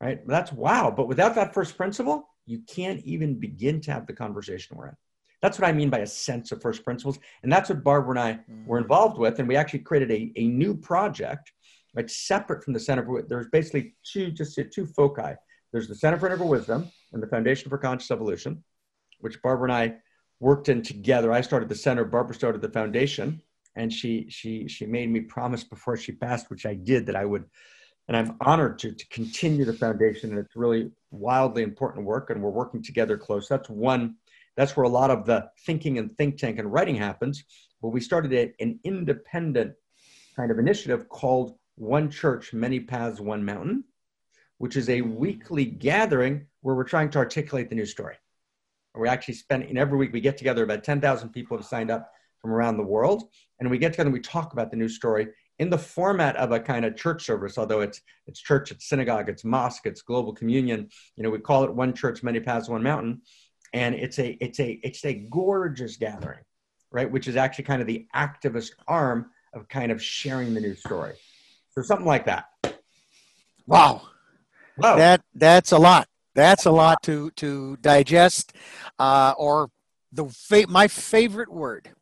[0.02, 0.26] right?
[0.26, 0.92] That's wow.
[0.94, 4.96] But without that first principle, you can't even begin to have the conversation we're in.
[5.40, 7.18] That's what I mean by a sense of first principles.
[7.42, 8.82] And that's what Barbara and I were mm.
[8.82, 9.38] involved with.
[9.38, 11.52] And we actually created a, a new project,
[11.94, 15.34] right, separate from the Center for, there's basically two, just two foci.
[15.72, 18.62] There's the Center for Integral Wisdom and the Foundation for Conscious Evolution,
[19.20, 19.94] which Barbara and I
[20.38, 21.32] worked in together.
[21.32, 23.40] I started the center, Barbara started the foundation
[23.76, 27.24] and she she she made me promise before she passed, which I did, that I
[27.24, 27.44] would.
[28.08, 32.42] And I'm honored to, to continue the foundation, and it's really wildly important work, and
[32.42, 33.48] we're working together close.
[33.48, 34.16] That's one.
[34.56, 37.44] That's where a lot of the thinking and think tank and writing happens.
[37.80, 39.74] But we started an independent
[40.36, 43.84] kind of initiative called One Church, Many Paths, One Mountain,
[44.58, 48.16] which is a weekly gathering where we're trying to articulate the new story.
[48.94, 52.12] We actually spend, in every week, we get together, about 10,000 people have signed up
[52.40, 53.30] from around the world.
[53.58, 55.28] And we get together and we talk about the news story
[55.62, 59.28] in the format of a kind of church service, although it's it's church, it's synagogue,
[59.28, 60.88] it's mosque, it's global communion.
[61.14, 63.22] You know, we call it one church, many paths, one mountain.
[63.72, 66.42] And it's a it's a it's a gorgeous gathering,
[66.90, 67.08] right?
[67.08, 71.14] Which is actually kind of the activist arm of kind of sharing the new story.
[71.70, 72.46] So something like that.
[73.68, 74.02] Wow.
[74.78, 74.96] Whoa.
[74.96, 76.08] That that's a lot.
[76.34, 78.52] That's a lot to to digest,
[78.98, 79.70] uh, or
[80.10, 81.92] the fa- my favorite word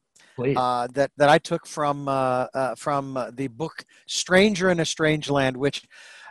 [0.43, 5.30] uh, that that I took from uh, uh, from the book Stranger in a Strange
[5.30, 5.82] Land, which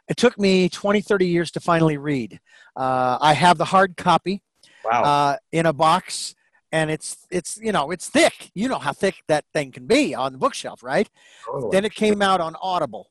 [0.08, 2.40] it took me 20, 30 years to finally read.
[2.76, 4.42] Uh, I have the hard copy
[4.84, 5.04] wow.
[5.04, 6.36] Uh, in a box,
[6.72, 8.52] and it's it's you know it's thick.
[8.54, 11.10] You know how thick that thing can be on the bookshelf, right?
[11.48, 11.70] Oh.
[11.72, 13.10] Then it came out on Audible.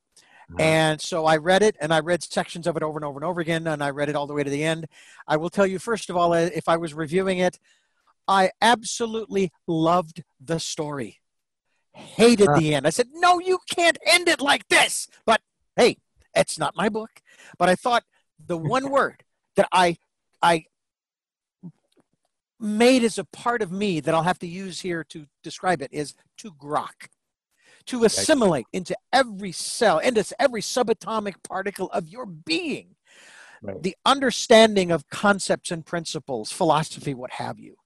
[0.50, 0.62] Uh-huh.
[0.62, 3.24] And so I read it and I read sections of it over and over and
[3.24, 4.86] over again, and I read it all the way to the end.
[5.26, 7.58] I will tell you, first of all, if I was reviewing it,
[8.28, 11.18] I absolutely loved the story.
[11.94, 12.76] Hated the ah.
[12.76, 12.86] end.
[12.86, 15.08] I said, no, you can't end it like this.
[15.24, 15.40] But
[15.74, 15.96] hey,
[16.36, 17.10] it's not my book.
[17.58, 18.04] But I thought
[18.46, 19.24] the one word
[19.56, 19.96] that I
[20.42, 20.64] I
[22.60, 25.90] made as a part of me that I'll have to use here to describe it
[25.92, 27.08] is to grok,
[27.86, 32.96] to assimilate into every cell, into every subatomic particle of your being.
[33.62, 33.82] Right.
[33.82, 37.76] The understanding of concepts and principles, philosophy, what have you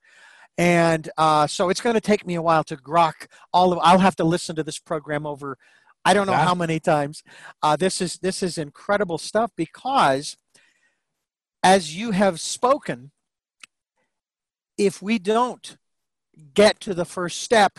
[0.59, 3.99] and uh, so it's going to take me a while to grok all of i'll
[3.99, 5.57] have to listen to this program over
[6.05, 7.23] i don't know how many times.
[7.63, 10.37] Uh, this is this is incredible stuff because
[11.63, 13.13] as you have spoken
[14.77, 15.77] if we don't
[16.55, 17.79] get to the first step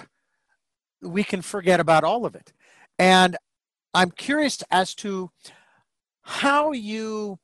[1.02, 2.54] we can forget about all of it.
[2.98, 3.38] And
[3.94, 5.32] i'm curious as to
[6.24, 7.40] how you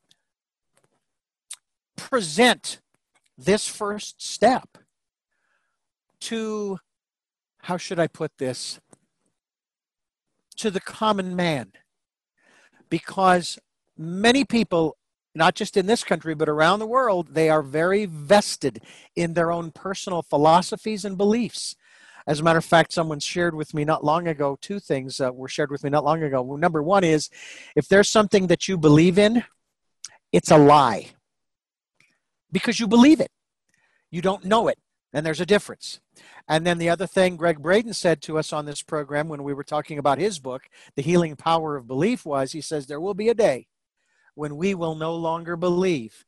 [1.95, 2.80] present
[3.38, 4.78] this first step
[6.22, 6.80] to,
[7.63, 8.80] how should I put this,
[10.59, 11.72] to the common man.
[12.89, 13.57] Because
[13.97, 14.97] many people,
[15.34, 18.82] not just in this country, but around the world, they are very vested
[19.15, 21.76] in their own personal philosophies and beliefs.
[22.28, 25.32] As a matter of fact, someone shared with me not long ago, two things uh,
[25.32, 26.55] were shared with me not long ago.
[26.57, 27.30] Number one is
[27.76, 29.43] if there's something that you believe in,
[30.32, 31.11] it's a lie
[32.51, 33.32] because you believe it.
[34.11, 34.78] You don't know it.
[35.12, 35.99] And there's a difference.
[36.47, 39.53] And then the other thing Gregg Braden said to us on this program when we
[39.53, 43.16] were talking about his book, The Healing Power of Belief, was he says, There will
[43.16, 43.68] be a day
[44.36, 46.26] when we will no longer believe.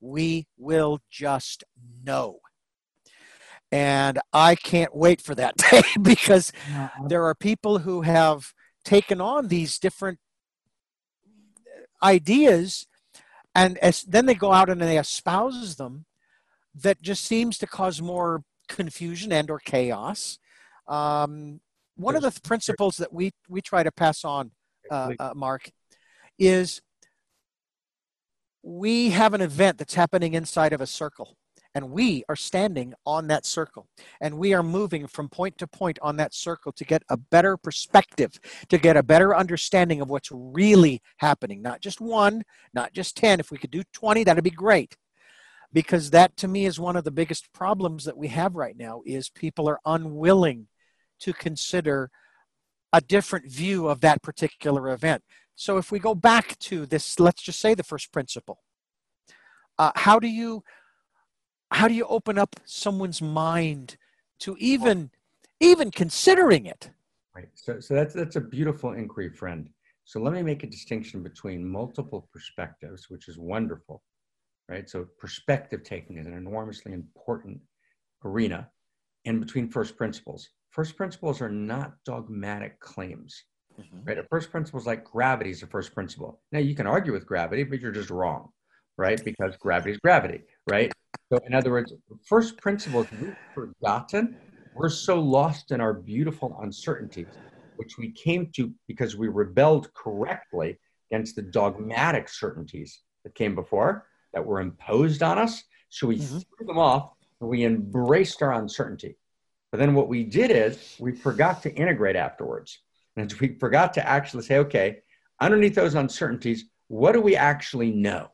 [0.00, 1.64] We will just
[2.04, 2.40] know.
[3.70, 6.52] And I can't wait for that day because
[7.06, 8.52] there are people who have
[8.84, 10.18] taken on these different
[11.26, 12.86] uh, ideas
[13.54, 16.06] and as, then they go out and they espouse them
[16.82, 20.38] that just seems to cause more confusion and or chaos.
[20.88, 21.60] Um,
[21.96, 24.50] one of the principles that we we try to pass on,
[24.90, 25.70] uh, uh, Marc,
[26.38, 26.80] is
[28.62, 31.36] we have an event that's happening inside of a circle
[31.74, 33.86] and we are standing on that circle
[34.20, 37.56] and we are moving from point to point on that circle to get a better
[37.56, 41.60] perspective to get a better understanding of what's really happening.
[41.60, 44.96] Not just one not just 10 if we could do 20 that'd be great
[45.74, 49.02] because that to me is one of the biggest problems that we have right now
[49.04, 50.68] is people are unwilling
[51.20, 52.10] to consider
[52.94, 55.22] a different view of that particular event
[55.54, 58.60] so if we go back to this let's just say the first principle
[59.78, 60.64] uh, how do you
[61.70, 63.96] how do you open up someone's mind
[64.38, 65.10] to even
[65.60, 66.90] even considering it?
[67.34, 67.48] Right.
[67.54, 69.68] So, so that's that's a beautiful inquiry, friend.
[70.04, 74.02] So let me make a distinction between multiple perspectives, which is wonderful,
[74.68, 74.88] right?
[74.88, 77.60] So perspective taking is an enormously important
[78.24, 78.68] arena,
[79.24, 80.48] and between first principles.
[80.70, 83.44] First principles are not dogmatic claims,
[83.80, 84.04] mm-hmm.
[84.04, 84.18] right?
[84.18, 86.40] A first principle is like gravity is a first principle.
[86.52, 88.48] Now you can argue with gravity, but you're just wrong,
[88.96, 89.22] right?
[89.24, 90.92] Because gravity is gravity, right?
[91.32, 91.92] So in other words,
[92.26, 94.36] first principles we've forgotten.
[94.74, 97.28] We're so lost in our beautiful uncertainties
[97.76, 100.78] which we came to because we rebelled correctly
[101.10, 105.64] against the dogmatic certainties that came before that were imposed on us.
[105.88, 106.38] So we mm-hmm.
[106.38, 109.16] threw them off and we embraced our uncertainty.
[109.70, 112.78] But then what we did is we forgot to integrate afterwards.
[113.16, 114.98] And we forgot to actually say, okay,
[115.40, 118.28] underneath those uncertainties, what do we actually know?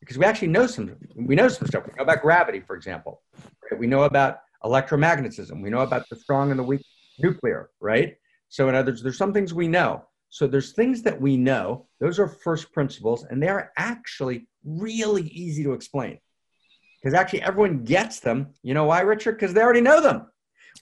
[0.00, 1.84] Because we actually know some, we know some stuff.
[1.86, 3.22] We know about gravity, for example.
[3.70, 3.78] Right?
[3.78, 5.62] We know about electromagnetism.
[5.62, 6.84] We know about the strong and the weak
[7.18, 8.16] nuclear, right?
[8.48, 10.04] So, in other words, there's some things we know.
[10.30, 11.86] So, there's things that we know.
[12.00, 16.18] Those are first principles, and they are actually really easy to explain
[17.00, 18.48] because actually everyone gets them.
[18.62, 19.32] You know why, Richard?
[19.32, 20.26] Because they already know them.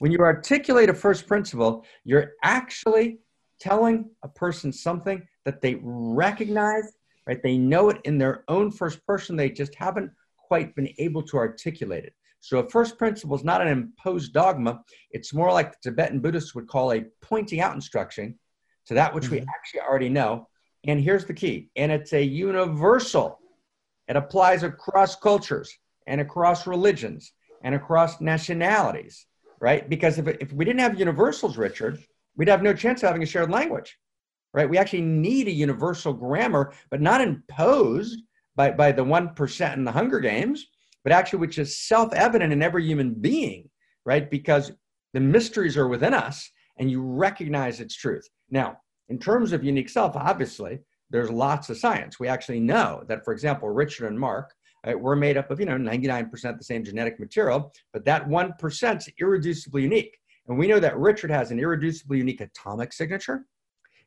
[0.00, 3.18] When you articulate a first principle, you're actually
[3.60, 6.92] telling a person something that they recognize,
[7.26, 7.42] right?
[7.42, 9.36] They know it in their own first person.
[9.36, 12.14] They just haven't quite been able to articulate it.
[12.40, 14.82] So a first principle is not an imposed dogma.
[15.10, 18.38] It's more like the Tibetan Buddhists would call a pointing out instruction
[18.88, 19.34] to that which mm-hmm.
[19.34, 20.48] we actually already know.
[20.84, 23.38] And here's the key, and it's a universal.
[24.08, 25.72] It applies across cultures
[26.06, 27.32] and across religions
[27.62, 29.26] and across nationalities,
[29.60, 29.88] right?
[29.88, 32.02] Because if, if we didn't have universals, Richard,
[32.36, 33.98] we'd have no chance of having a shared language,
[34.54, 34.68] right?
[34.68, 38.22] We actually need a universal grammar, but not imposed
[38.56, 40.66] by, by the 1% in the Hunger Games
[41.08, 43.70] but actually which is self-evident in every human being,
[44.04, 44.30] right?
[44.30, 44.72] Because
[45.14, 48.28] the mysteries are within us and you recognize its truth.
[48.50, 52.20] Now, in terms of unique self, obviously, there's lots of science.
[52.20, 54.52] We actually know that, for example, Richard and Marc,
[54.86, 58.96] right, we're made up of, you know, 99% the same genetic material, but that 1%
[58.96, 60.18] is irreducibly unique.
[60.46, 63.46] And we know that Richard has an irreducibly unique atomic signature,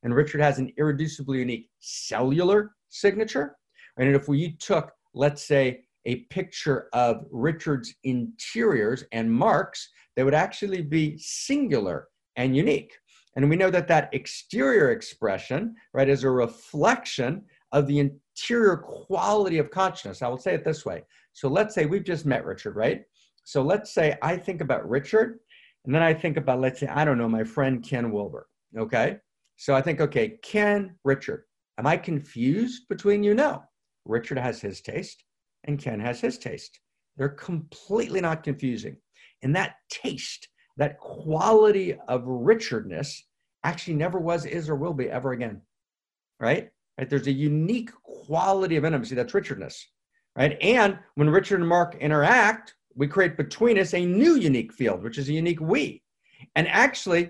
[0.03, 3.55] and Richard has an irreducibly unique cellular signature.
[3.97, 10.33] And if we took, let's say, a picture of Richard's interiors and Marc's they would
[10.33, 12.93] actually be singular and unique.
[13.35, 19.57] And we know that that exterior expression, right, is a reflection of the interior quality
[19.57, 20.21] of consciousness.
[20.21, 21.03] I will say it this way.
[21.33, 23.03] So let's say we've just met Richard, right?
[23.45, 25.39] So let's say I think about Richard,
[25.85, 29.17] and then I think about, let's say, I don't know, my friend Ken Wilber, okay?
[29.55, 31.43] So I think, okay, Ken, Richard.
[31.77, 33.33] Am I confused between you?
[33.33, 33.63] No.
[34.05, 35.23] Richard has his taste
[35.63, 36.79] and Ken has his taste.
[37.17, 38.97] They're completely not confusing.
[39.43, 40.47] And that taste,
[40.81, 43.27] that quality of Richardness
[43.63, 45.61] actually never was, is, or will be ever again.
[46.39, 46.71] Right?
[46.97, 47.07] Right?
[47.07, 49.87] There's a unique quality of intimacy that's Richardness.
[50.35, 50.57] Right?
[50.59, 55.19] And when Richard and Marc interact, we create between us a new unique field, which
[55.19, 56.01] is a unique we.
[56.55, 57.29] And actually,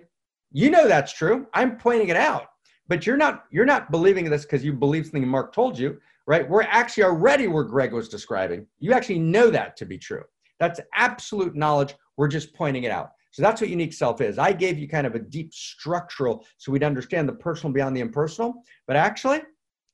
[0.54, 1.46] you know that's true.
[1.54, 2.52] I'm pointing it out.
[2.88, 6.48] But you're not you're not believing this because you believe something Marc told you right?
[6.48, 8.66] We're actually already where Gregg was describing.
[8.80, 10.24] You actually know that to be true.
[10.60, 11.96] That's absolute knowledge.
[12.16, 13.12] We're just pointing it out.
[13.32, 14.38] So that's what unique self is.
[14.38, 18.02] I gave you kind of a deep structural so we'd understand the personal beyond the
[18.02, 18.64] impersonal.
[18.88, 19.42] But actually,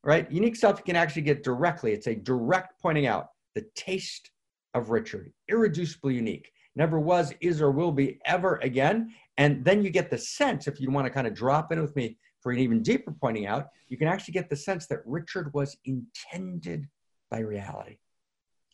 [0.03, 1.93] right, unique self you can actually get directly.
[1.93, 4.31] It's a direct pointing out the taste
[4.73, 6.51] of Richard, irreducibly unique.
[6.75, 9.13] Never was, is, or will be ever again.
[9.37, 11.95] And then you get the sense, if you want to kind of drop in with
[11.95, 15.53] me for an even deeper pointing out, you can actually get the sense that Richard
[15.53, 16.87] was intended
[17.31, 17.97] by reality.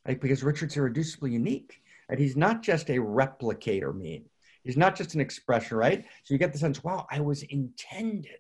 [0.06, 0.20] Right?
[0.20, 1.82] Because Richard's irreducibly unique.
[2.10, 2.20] Right?
[2.20, 4.26] He's not just a replicator mean.
[4.64, 6.06] He's not just an expression, right?
[6.24, 8.38] So you get the sense, wow, I was intended.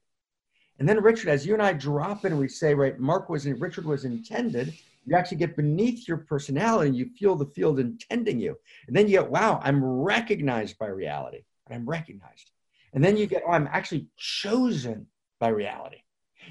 [0.80, 3.45] And then Richard, as you and I drop in and we say, right, Marc was
[3.45, 4.74] in, Richard was intended,
[5.05, 8.57] you actually get beneath your personality and you feel the field intending you.
[8.88, 11.43] And then you get, wow, I'm recognized by reality.
[11.69, 12.51] I'm recognized.
[12.93, 15.07] And then you get, oh, I'm actually chosen
[15.39, 15.97] by reality.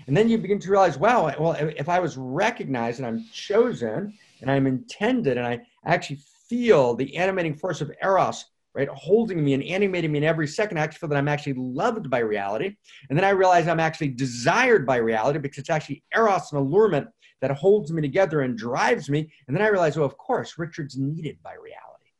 [0.06, 4.14] And then you begin to realize, wow, well, if I was recognized and I'm chosen
[4.40, 9.54] and I'm intended and I actually feel the animating force of Eros, right, holding me
[9.54, 12.76] and animating me in every second, I actually feel that I'm actually loved by reality.
[13.08, 17.08] And then I realize I'm actually desired by reality because it's actually Eros and allurement
[17.40, 19.30] that holds me together and drives me.
[19.46, 22.10] And then I realize, oh, of course, Richard's needed by reality.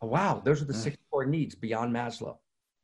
[0.00, 0.82] Oh, wow, those are the mm.
[0.82, 2.38] six core needs beyond Maslow.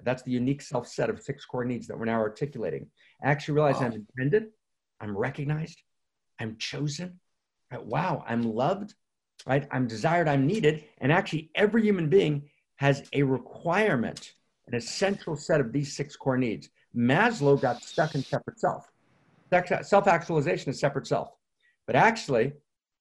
[0.05, 2.87] That's the unique self set of six core needs that we're now articulating.
[3.23, 3.87] I actually realize wow.
[3.87, 4.51] I'm intended,
[5.01, 5.83] I'm recognized,
[6.39, 7.19] I'm chosen.
[7.73, 7.85] Right?
[7.85, 8.95] Wow, I'm loved,
[9.47, 9.67] right?
[9.73, 10.85] I'm desired, I'm needed.
[10.99, 12.49] And actually, every human being
[12.79, 14.33] has a requirement,
[14.67, 16.71] an essential set of these six core needs.
[16.97, 18.91] Maslow got stuck in separate self.
[19.83, 21.31] Self actualization is separate self.
[21.87, 22.53] But actually,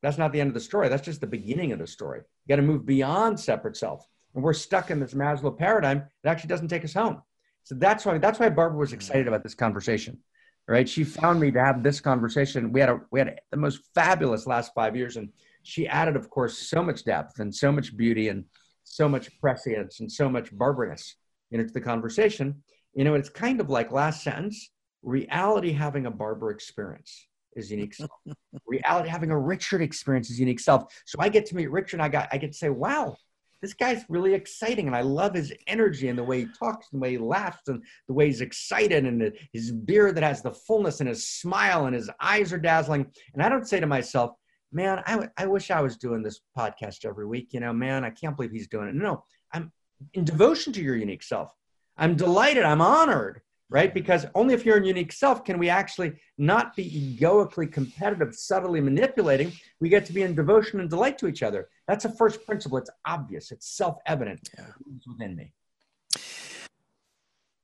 [0.01, 0.89] that's not the end of the story.
[0.89, 2.21] That's just the beginning of the story.
[2.45, 4.07] You got to move beyond separate self.
[4.33, 7.21] And we're stuck in this Maslow paradigm that actually doesn't take us home.
[7.63, 10.19] So that's why that's why Barbara was excited about this conversation.
[10.67, 10.87] Right?
[10.87, 12.73] She found me to have this conversation.
[12.73, 15.29] We had a we had the most fabulous last five years, and
[15.63, 18.45] she added, of course, so much depth and so much beauty and
[18.87, 22.63] so much prescience and so much you know, the conversation.
[22.93, 24.71] You know, it's kind of like last sentence:
[25.03, 28.11] reality having a Barbara experience is unique self.
[28.67, 30.93] reality having a Richard experience is unique self.
[31.05, 33.15] So I get to meet Richard, and I got I get to say, wow
[33.61, 36.99] this guy's really exciting and i love his energy and the way he talks and
[36.99, 40.51] the way he laughs and the way he's excited and his beard that has the
[40.51, 44.31] fullness and his smile and his eyes are dazzling and i don't say to myself
[44.71, 48.03] man I, w- I wish i was doing this podcast every week you know man
[48.03, 49.71] i can't believe he's doing it no i'm
[50.13, 51.53] in devotion to your unique self
[51.97, 53.93] i'm delighted i'm honored right?
[53.93, 58.81] Because only if you're in unique self can we actually not be egoically competitive, subtly
[58.81, 59.51] manipulating.
[59.79, 61.69] We get to be in devotion and delight to each other.
[61.87, 62.77] That's a first principle.
[62.77, 63.51] It's obvious.
[63.51, 64.49] It's self-evident.
[64.57, 64.65] Yeah.
[64.95, 65.53] It's within me.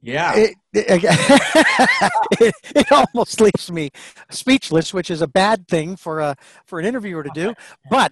[0.04, 0.34] Yeah.
[0.36, 3.90] It, it, it, almost leaves me
[4.30, 6.36] speechless, which is a bad thing for a
[6.66, 7.54] for an interviewer to do.
[7.90, 8.12] But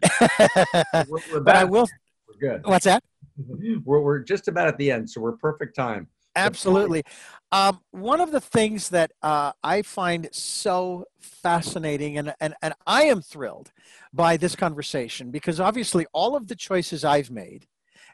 [1.10, 1.88] we're, we're but I will.
[2.28, 2.66] We're good.
[2.66, 3.04] What's that?
[3.38, 6.08] We're, we're just about at the end, so we're perfect time.
[6.36, 7.04] Absolutely.
[7.52, 13.04] Um, one of the things that uh, I find so fascinating, and, and, and I
[13.04, 13.72] am thrilled
[14.14, 17.68] by this conversation because obviously all of the choices I've made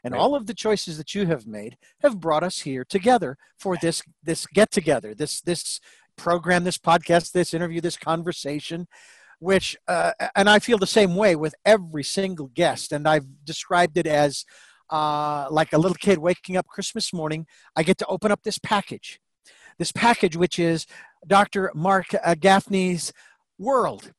[0.04, 0.20] and right.
[0.20, 4.02] all of the choices that you have made have brought us here together for this
[4.22, 5.80] this get together, this this
[6.16, 8.86] program, this podcast, this interview, this conversation.
[9.40, 13.96] Which, uh, and I feel the same way with every single guest, and I've described
[13.96, 14.44] it as
[14.90, 17.46] uh, like a little kid waking up Christmas morning,
[17.76, 19.20] I get to open up this package.
[19.78, 20.86] This package, which is
[21.26, 21.70] Dr.
[21.74, 23.12] Marc uh, Gafni's
[23.58, 24.12] world.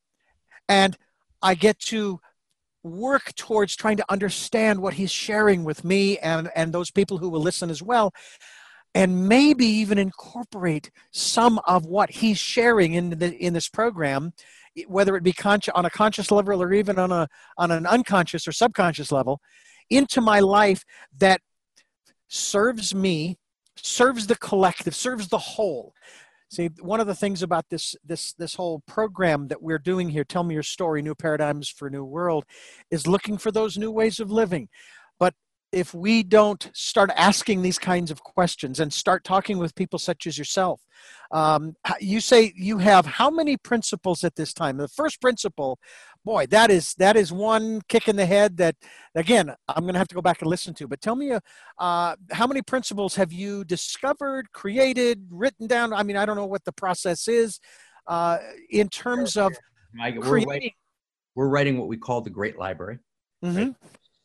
[0.68, 0.96] And
[1.42, 2.20] I get to
[2.82, 7.28] work towards trying to understand what he's sharing with me and, and those people who
[7.28, 8.12] will listen as well.
[8.94, 14.32] And maybe even incorporate some of what he's sharing in, the, in this program,
[14.88, 15.34] whether it be
[15.74, 19.40] on a conscious level or even on, a, on an unconscious or subconscious level,
[19.90, 20.84] into my life
[21.16, 21.40] that
[22.28, 23.38] serves me,
[23.76, 25.92] serves the collective, serves the whole.
[26.50, 30.24] See, one of the things about this this this whole program that we're doing here,
[30.24, 32.44] Tell Me Your Story, New Paradigms for a New World,
[32.90, 34.68] is looking for those new ways of living.
[35.72, 40.26] If we don't start asking these kinds of questions and start talking with people such
[40.26, 40.82] as yourself,
[41.30, 44.78] um, you say you have how many principles at this time?
[44.78, 45.78] The first principle,
[46.24, 48.74] boy, that is that is one kick in the head that
[49.14, 50.88] again I'm going to have to go back and listen to.
[50.88, 51.40] But tell me, uh,
[51.78, 55.92] uh, how many principles have you discovered, created, written down?
[55.92, 57.60] I mean, I don't know what the process is
[58.08, 58.38] uh,
[58.70, 59.52] in terms of
[59.96, 60.48] we're creating.
[60.48, 60.72] Writing,
[61.36, 62.98] we're writing what we call the Great Library.
[63.44, 63.56] Mm-hmm.
[63.56, 63.74] Right?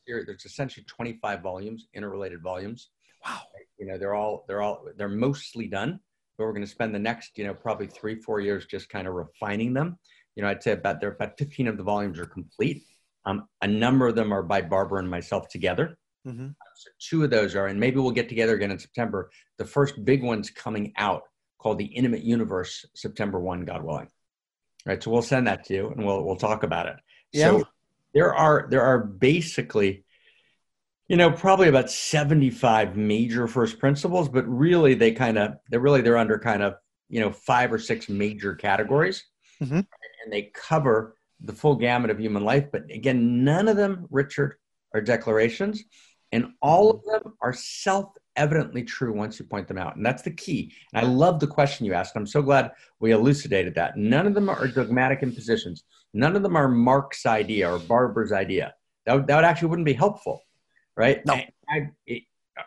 [0.08, 2.89] There's essentially 25 volumes, interrelated volumes.
[3.26, 3.41] Wow.
[3.78, 5.99] You know, they're all they're all they're mostly done,
[6.38, 9.08] but we're going to spend the next you know probably three four years just kind
[9.08, 9.97] of refining them.
[10.36, 12.84] You know, I'd say about there about 15 of the volumes are complete.
[13.26, 15.97] Um, a number of them are by Barbara and myself together.
[16.28, 16.49] Mm-hmm.
[16.76, 19.30] So two of those are, and maybe we'll get together again in September.
[19.58, 21.24] The first big one's coming out
[21.60, 24.10] called the Intimate Universe, September one, God willing.
[24.86, 26.95] Right, so we'll send that to you, and we'll we'll talk about it.
[27.32, 27.49] Yeah.
[27.49, 27.68] So
[28.16, 30.03] there are there are basically
[31.07, 36.01] you know probably about 75 major first principles but really they kind of they're really
[36.01, 36.74] they're under kind of
[37.09, 39.24] you know five or six major categories.
[39.61, 39.76] Mm-hmm.
[39.76, 44.57] and they cover the full gamut of human life but again none of them richard
[44.95, 45.84] are declarations.
[46.32, 49.95] And all of them are self evidently true once you point them out.
[49.95, 50.74] And that's the key.
[50.93, 52.16] And i love the question you asked.
[52.16, 53.97] I'm so glad we elucidated that.
[53.97, 55.84] None of them are dogmatic impositions
[56.16, 58.74] None of them are Marc's idea or Barbara's idea.
[59.05, 60.41] That that would actually wouldn't be helpful,
[60.95, 61.24] right?
[61.26, 61.34] No.
[61.70, 62.24] I, it,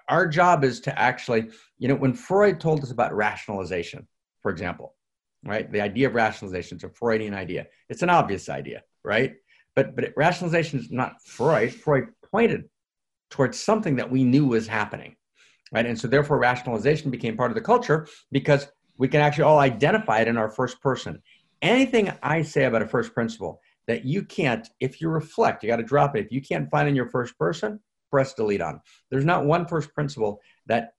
[0.07, 4.07] our job is to actually, you know, when Freud told us about rationalization,
[4.42, 4.94] for example,
[5.42, 5.72] right?
[5.72, 7.68] The idea of rationalization is a Freudian idea.
[7.88, 9.34] It's an obvious idea, right?
[9.74, 11.72] But but rationalization is not Freud.
[11.72, 12.68] Freud pointed
[13.30, 15.16] towards something that we knew was happening,
[15.72, 15.86] right?
[15.86, 18.66] And so therefore, rationalization became part of the culture because
[18.99, 21.22] we can actually all identify it in our first person
[21.62, 25.76] anything I say about a first principle that you can't, if you reflect, you got
[25.76, 26.26] to drop it.
[26.26, 27.80] If you can't find in your first person,
[28.11, 28.80] press delete on.
[29.11, 30.92] There's not one first principle that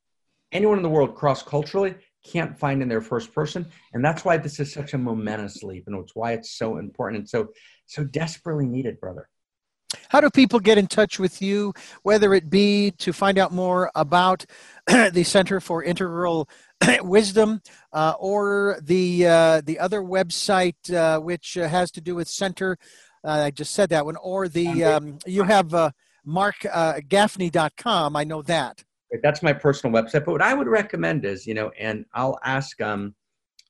[0.51, 1.95] anyone in the world cross culturally
[2.25, 3.65] can't find in their first person.
[3.93, 5.85] And that's why this is such a momentous leap.
[5.87, 7.49] And it's why it's so important and so,
[7.85, 9.29] so desperately needed, brother.
[10.09, 13.91] How do people get in touch with you, whether it be to find out more
[13.95, 14.45] about
[14.87, 16.47] the Center for Integral
[17.01, 17.61] Wisdom
[17.93, 22.77] uh, or the uh, the other website uh, which uh, has to do with Center?
[23.23, 25.91] Uh, I just said that one, or the um, you have uh,
[26.25, 28.15] marcgafni.com.
[28.15, 28.83] I know that.
[29.23, 30.25] That's my personal website.
[30.25, 33.15] But what I would recommend is, you know, and I'll ask, um,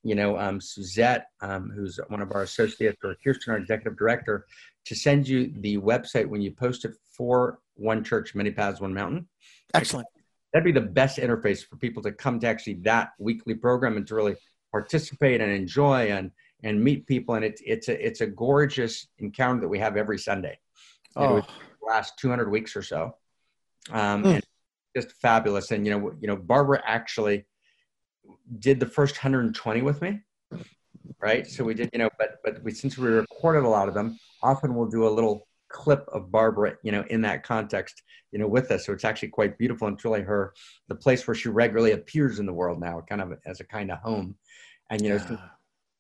[0.03, 4.45] you know, um, Suzette, um, who's one of our associates, or Kirsten, our executive director,
[4.86, 8.93] to send you the website when you post it for One Church, Many Paths, One
[8.93, 9.28] Mountain.
[9.74, 10.07] Excellent.
[10.52, 14.08] That'd be the best interface for people to come to actually that weekly program and
[14.08, 14.36] to really
[14.72, 16.32] participate and enjoy and
[16.64, 17.36] and meet people.
[17.36, 20.60] And it's it's a it's a gorgeous encounter that we have every Sunday.
[21.16, 21.41] Oh.
[21.82, 23.16] last 200 weeks or so.
[23.91, 24.36] Um, mm.
[24.36, 24.43] and
[24.95, 25.72] just fabulous.
[25.72, 27.45] And you know, you know, Barbara actually
[28.60, 30.22] did the first 120 with me,
[31.20, 31.47] right?
[31.47, 34.20] So we did, you know, but but we since we recorded a lot of them,
[34.41, 38.01] often we'll do a little clip of Barbara, you know, in that context,
[38.32, 38.86] you know, with us.
[38.86, 39.88] So it's actually quite beautiful.
[39.88, 40.53] And it's really her,
[40.88, 43.91] the place where she regularly appears in the world now, kind of as a kind
[43.91, 44.36] of home.
[44.89, 45.28] And, you know, yeah.
[45.28, 45.39] since,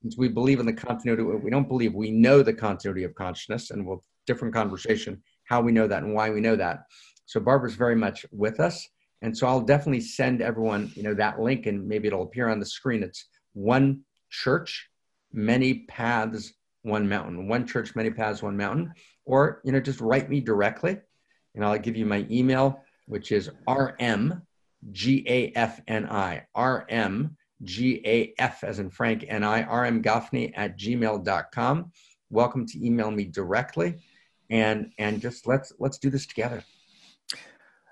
[0.01, 3.71] since, we believe in the continuity, we don't believe, we know the continuity of consciousness
[3.71, 6.83] and we'll different conversation, how we know that and why we know that.
[7.25, 8.87] So Barbara's very much with us.
[9.23, 12.59] And so I'll definitely send everyone, you know, that link and maybe it'll appear on
[12.59, 13.01] the screen.
[13.01, 14.87] It's one church,
[15.33, 16.53] many paths,
[16.89, 17.47] one mountain.
[17.47, 18.93] One church, many paths, one mountain.
[19.25, 20.97] Or, you know, just write me directly
[21.55, 24.41] and I'll give you my email, which is rmgafni,
[26.57, 31.91] rmgaf as in Frank, and I, rmgafni at gmail.com.
[32.29, 33.95] Welcome to email me directly
[34.49, 36.63] and and just let's let's do this together.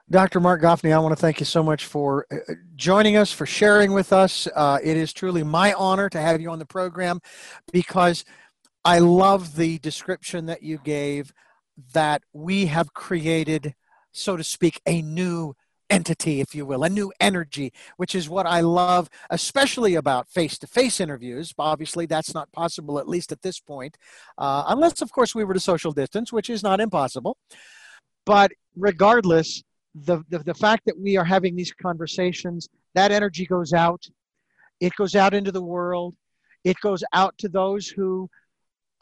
[0.10, 0.40] Dr.
[0.40, 3.92] Marc Gafni, I want to thank you so much for uh, joining us, for sharing
[3.92, 4.48] with us.
[4.56, 7.20] Uh, it is truly my honor to have you on the program
[7.74, 8.24] because
[8.88, 11.34] I love the description that you gave
[11.92, 13.76] that we have created,
[14.14, 15.56] so to speak, a new
[15.90, 20.58] entity, if you will, a new energy, which is what I love, especially about face
[20.60, 21.54] to face interviews.
[21.60, 23.98] Obviously, that's not possible, at least at this point,
[24.38, 27.36] uh, unless, of course, we were to social distance, which is not impossible.
[28.26, 29.64] But regardless,
[29.96, 34.08] the, the, the fact that we are having these conversations, that energy goes out.
[34.80, 36.16] It goes out into the world.
[36.64, 38.30] It goes out to those who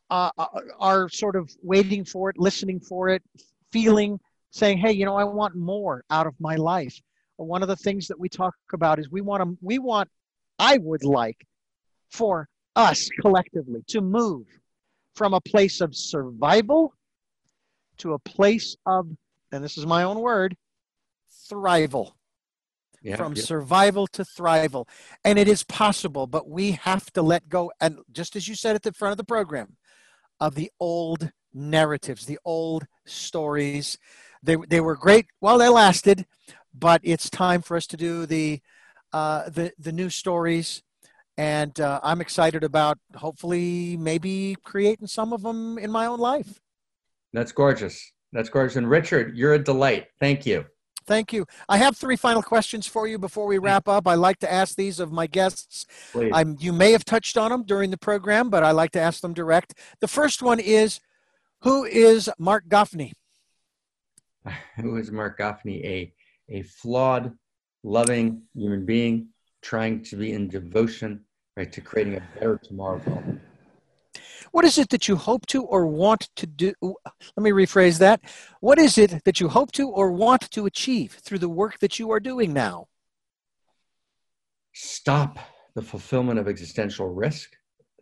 [0.09, 0.47] uh, uh
[0.79, 3.23] are sort of waiting for it, listening for it,
[3.71, 4.19] feeling,
[4.51, 6.99] saying, "Hey, you know, I want more out of my life."
[7.37, 10.09] One of the things that we talk about is we want to, we want,
[10.57, 11.45] I would like
[12.09, 14.45] for us collectively to move
[15.15, 16.93] from a place of survival
[17.97, 19.07] to a place of,
[19.51, 20.55] and this is my own word,
[21.49, 22.11] thrival.
[23.01, 23.43] Yeah, from yeah.
[23.43, 24.87] survival to thrival.
[25.23, 27.71] And it is possible, but we have to let go.
[27.79, 29.77] And just as you said at the front of the program,
[30.39, 33.97] of the old narratives, the old stories.
[34.43, 36.25] They, they were great while they lasted,
[36.73, 38.61] but it's time for us to do the,
[39.13, 40.83] uh, the, the new stories.
[41.37, 46.61] And uh, I'm excited about hopefully maybe creating some of them in my own life.
[47.33, 48.13] That's gorgeous.
[48.31, 48.77] That's gorgeous.
[48.77, 50.07] And Richard, you're a delight.
[50.19, 50.65] Thank you.
[51.07, 51.45] Thank you.
[51.69, 54.07] I have three final questions for you before we wrap up.
[54.07, 55.85] I like to ask these of my guests.
[56.33, 59.21] I'm, you may have touched on them during the program, but I like to ask
[59.21, 59.75] them direct.
[59.99, 60.99] The first one is
[61.61, 63.13] Who is Marc Gafni?
[64.77, 65.83] Who is Marc Gafni?
[65.83, 66.13] A,
[66.49, 67.33] a flawed,
[67.83, 69.27] loving human being
[69.61, 71.25] trying to be in devotion
[71.57, 72.99] right, to creating a better tomorrow
[74.55, 76.73] what is it that you hope to or want to do?
[76.81, 78.21] Let me rephrase that.
[78.61, 81.99] What is it that you hope to or want to achieve through the work that
[81.99, 82.87] you are doing now?
[84.71, 85.39] Stop
[85.75, 87.49] the fulfillment of existential risk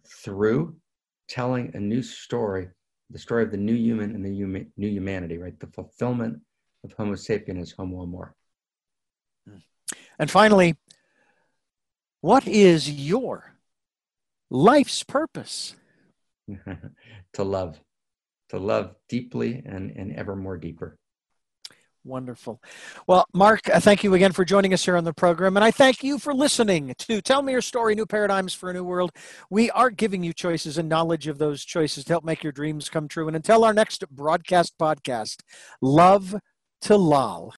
[0.07, 0.75] through
[1.27, 2.69] telling a new story,
[3.09, 5.59] the story of the new human and the human, new humanity, right?
[5.59, 6.39] The fulfillment
[6.83, 8.35] of Homo sapiens, Homo amor.
[10.19, 10.75] And finally,
[12.21, 13.55] what is your
[14.51, 15.75] life's purpose?
[17.33, 17.79] to love,
[18.49, 20.97] to love deeply and, and ever more deeper.
[22.05, 22.61] Wonderful.
[23.07, 25.55] Well, Marc, uh, thank you again for joining us here on the program.
[25.55, 28.73] And I thank you for listening to Tell Me Your Story New Paradigms for a
[28.73, 29.11] New World.
[29.49, 32.89] We are giving you choices and knowledge of those choices to help make your dreams
[32.89, 33.27] come true.
[33.27, 35.43] And until our next broadcast podcast,
[35.81, 36.35] love
[36.81, 37.51] to Lal.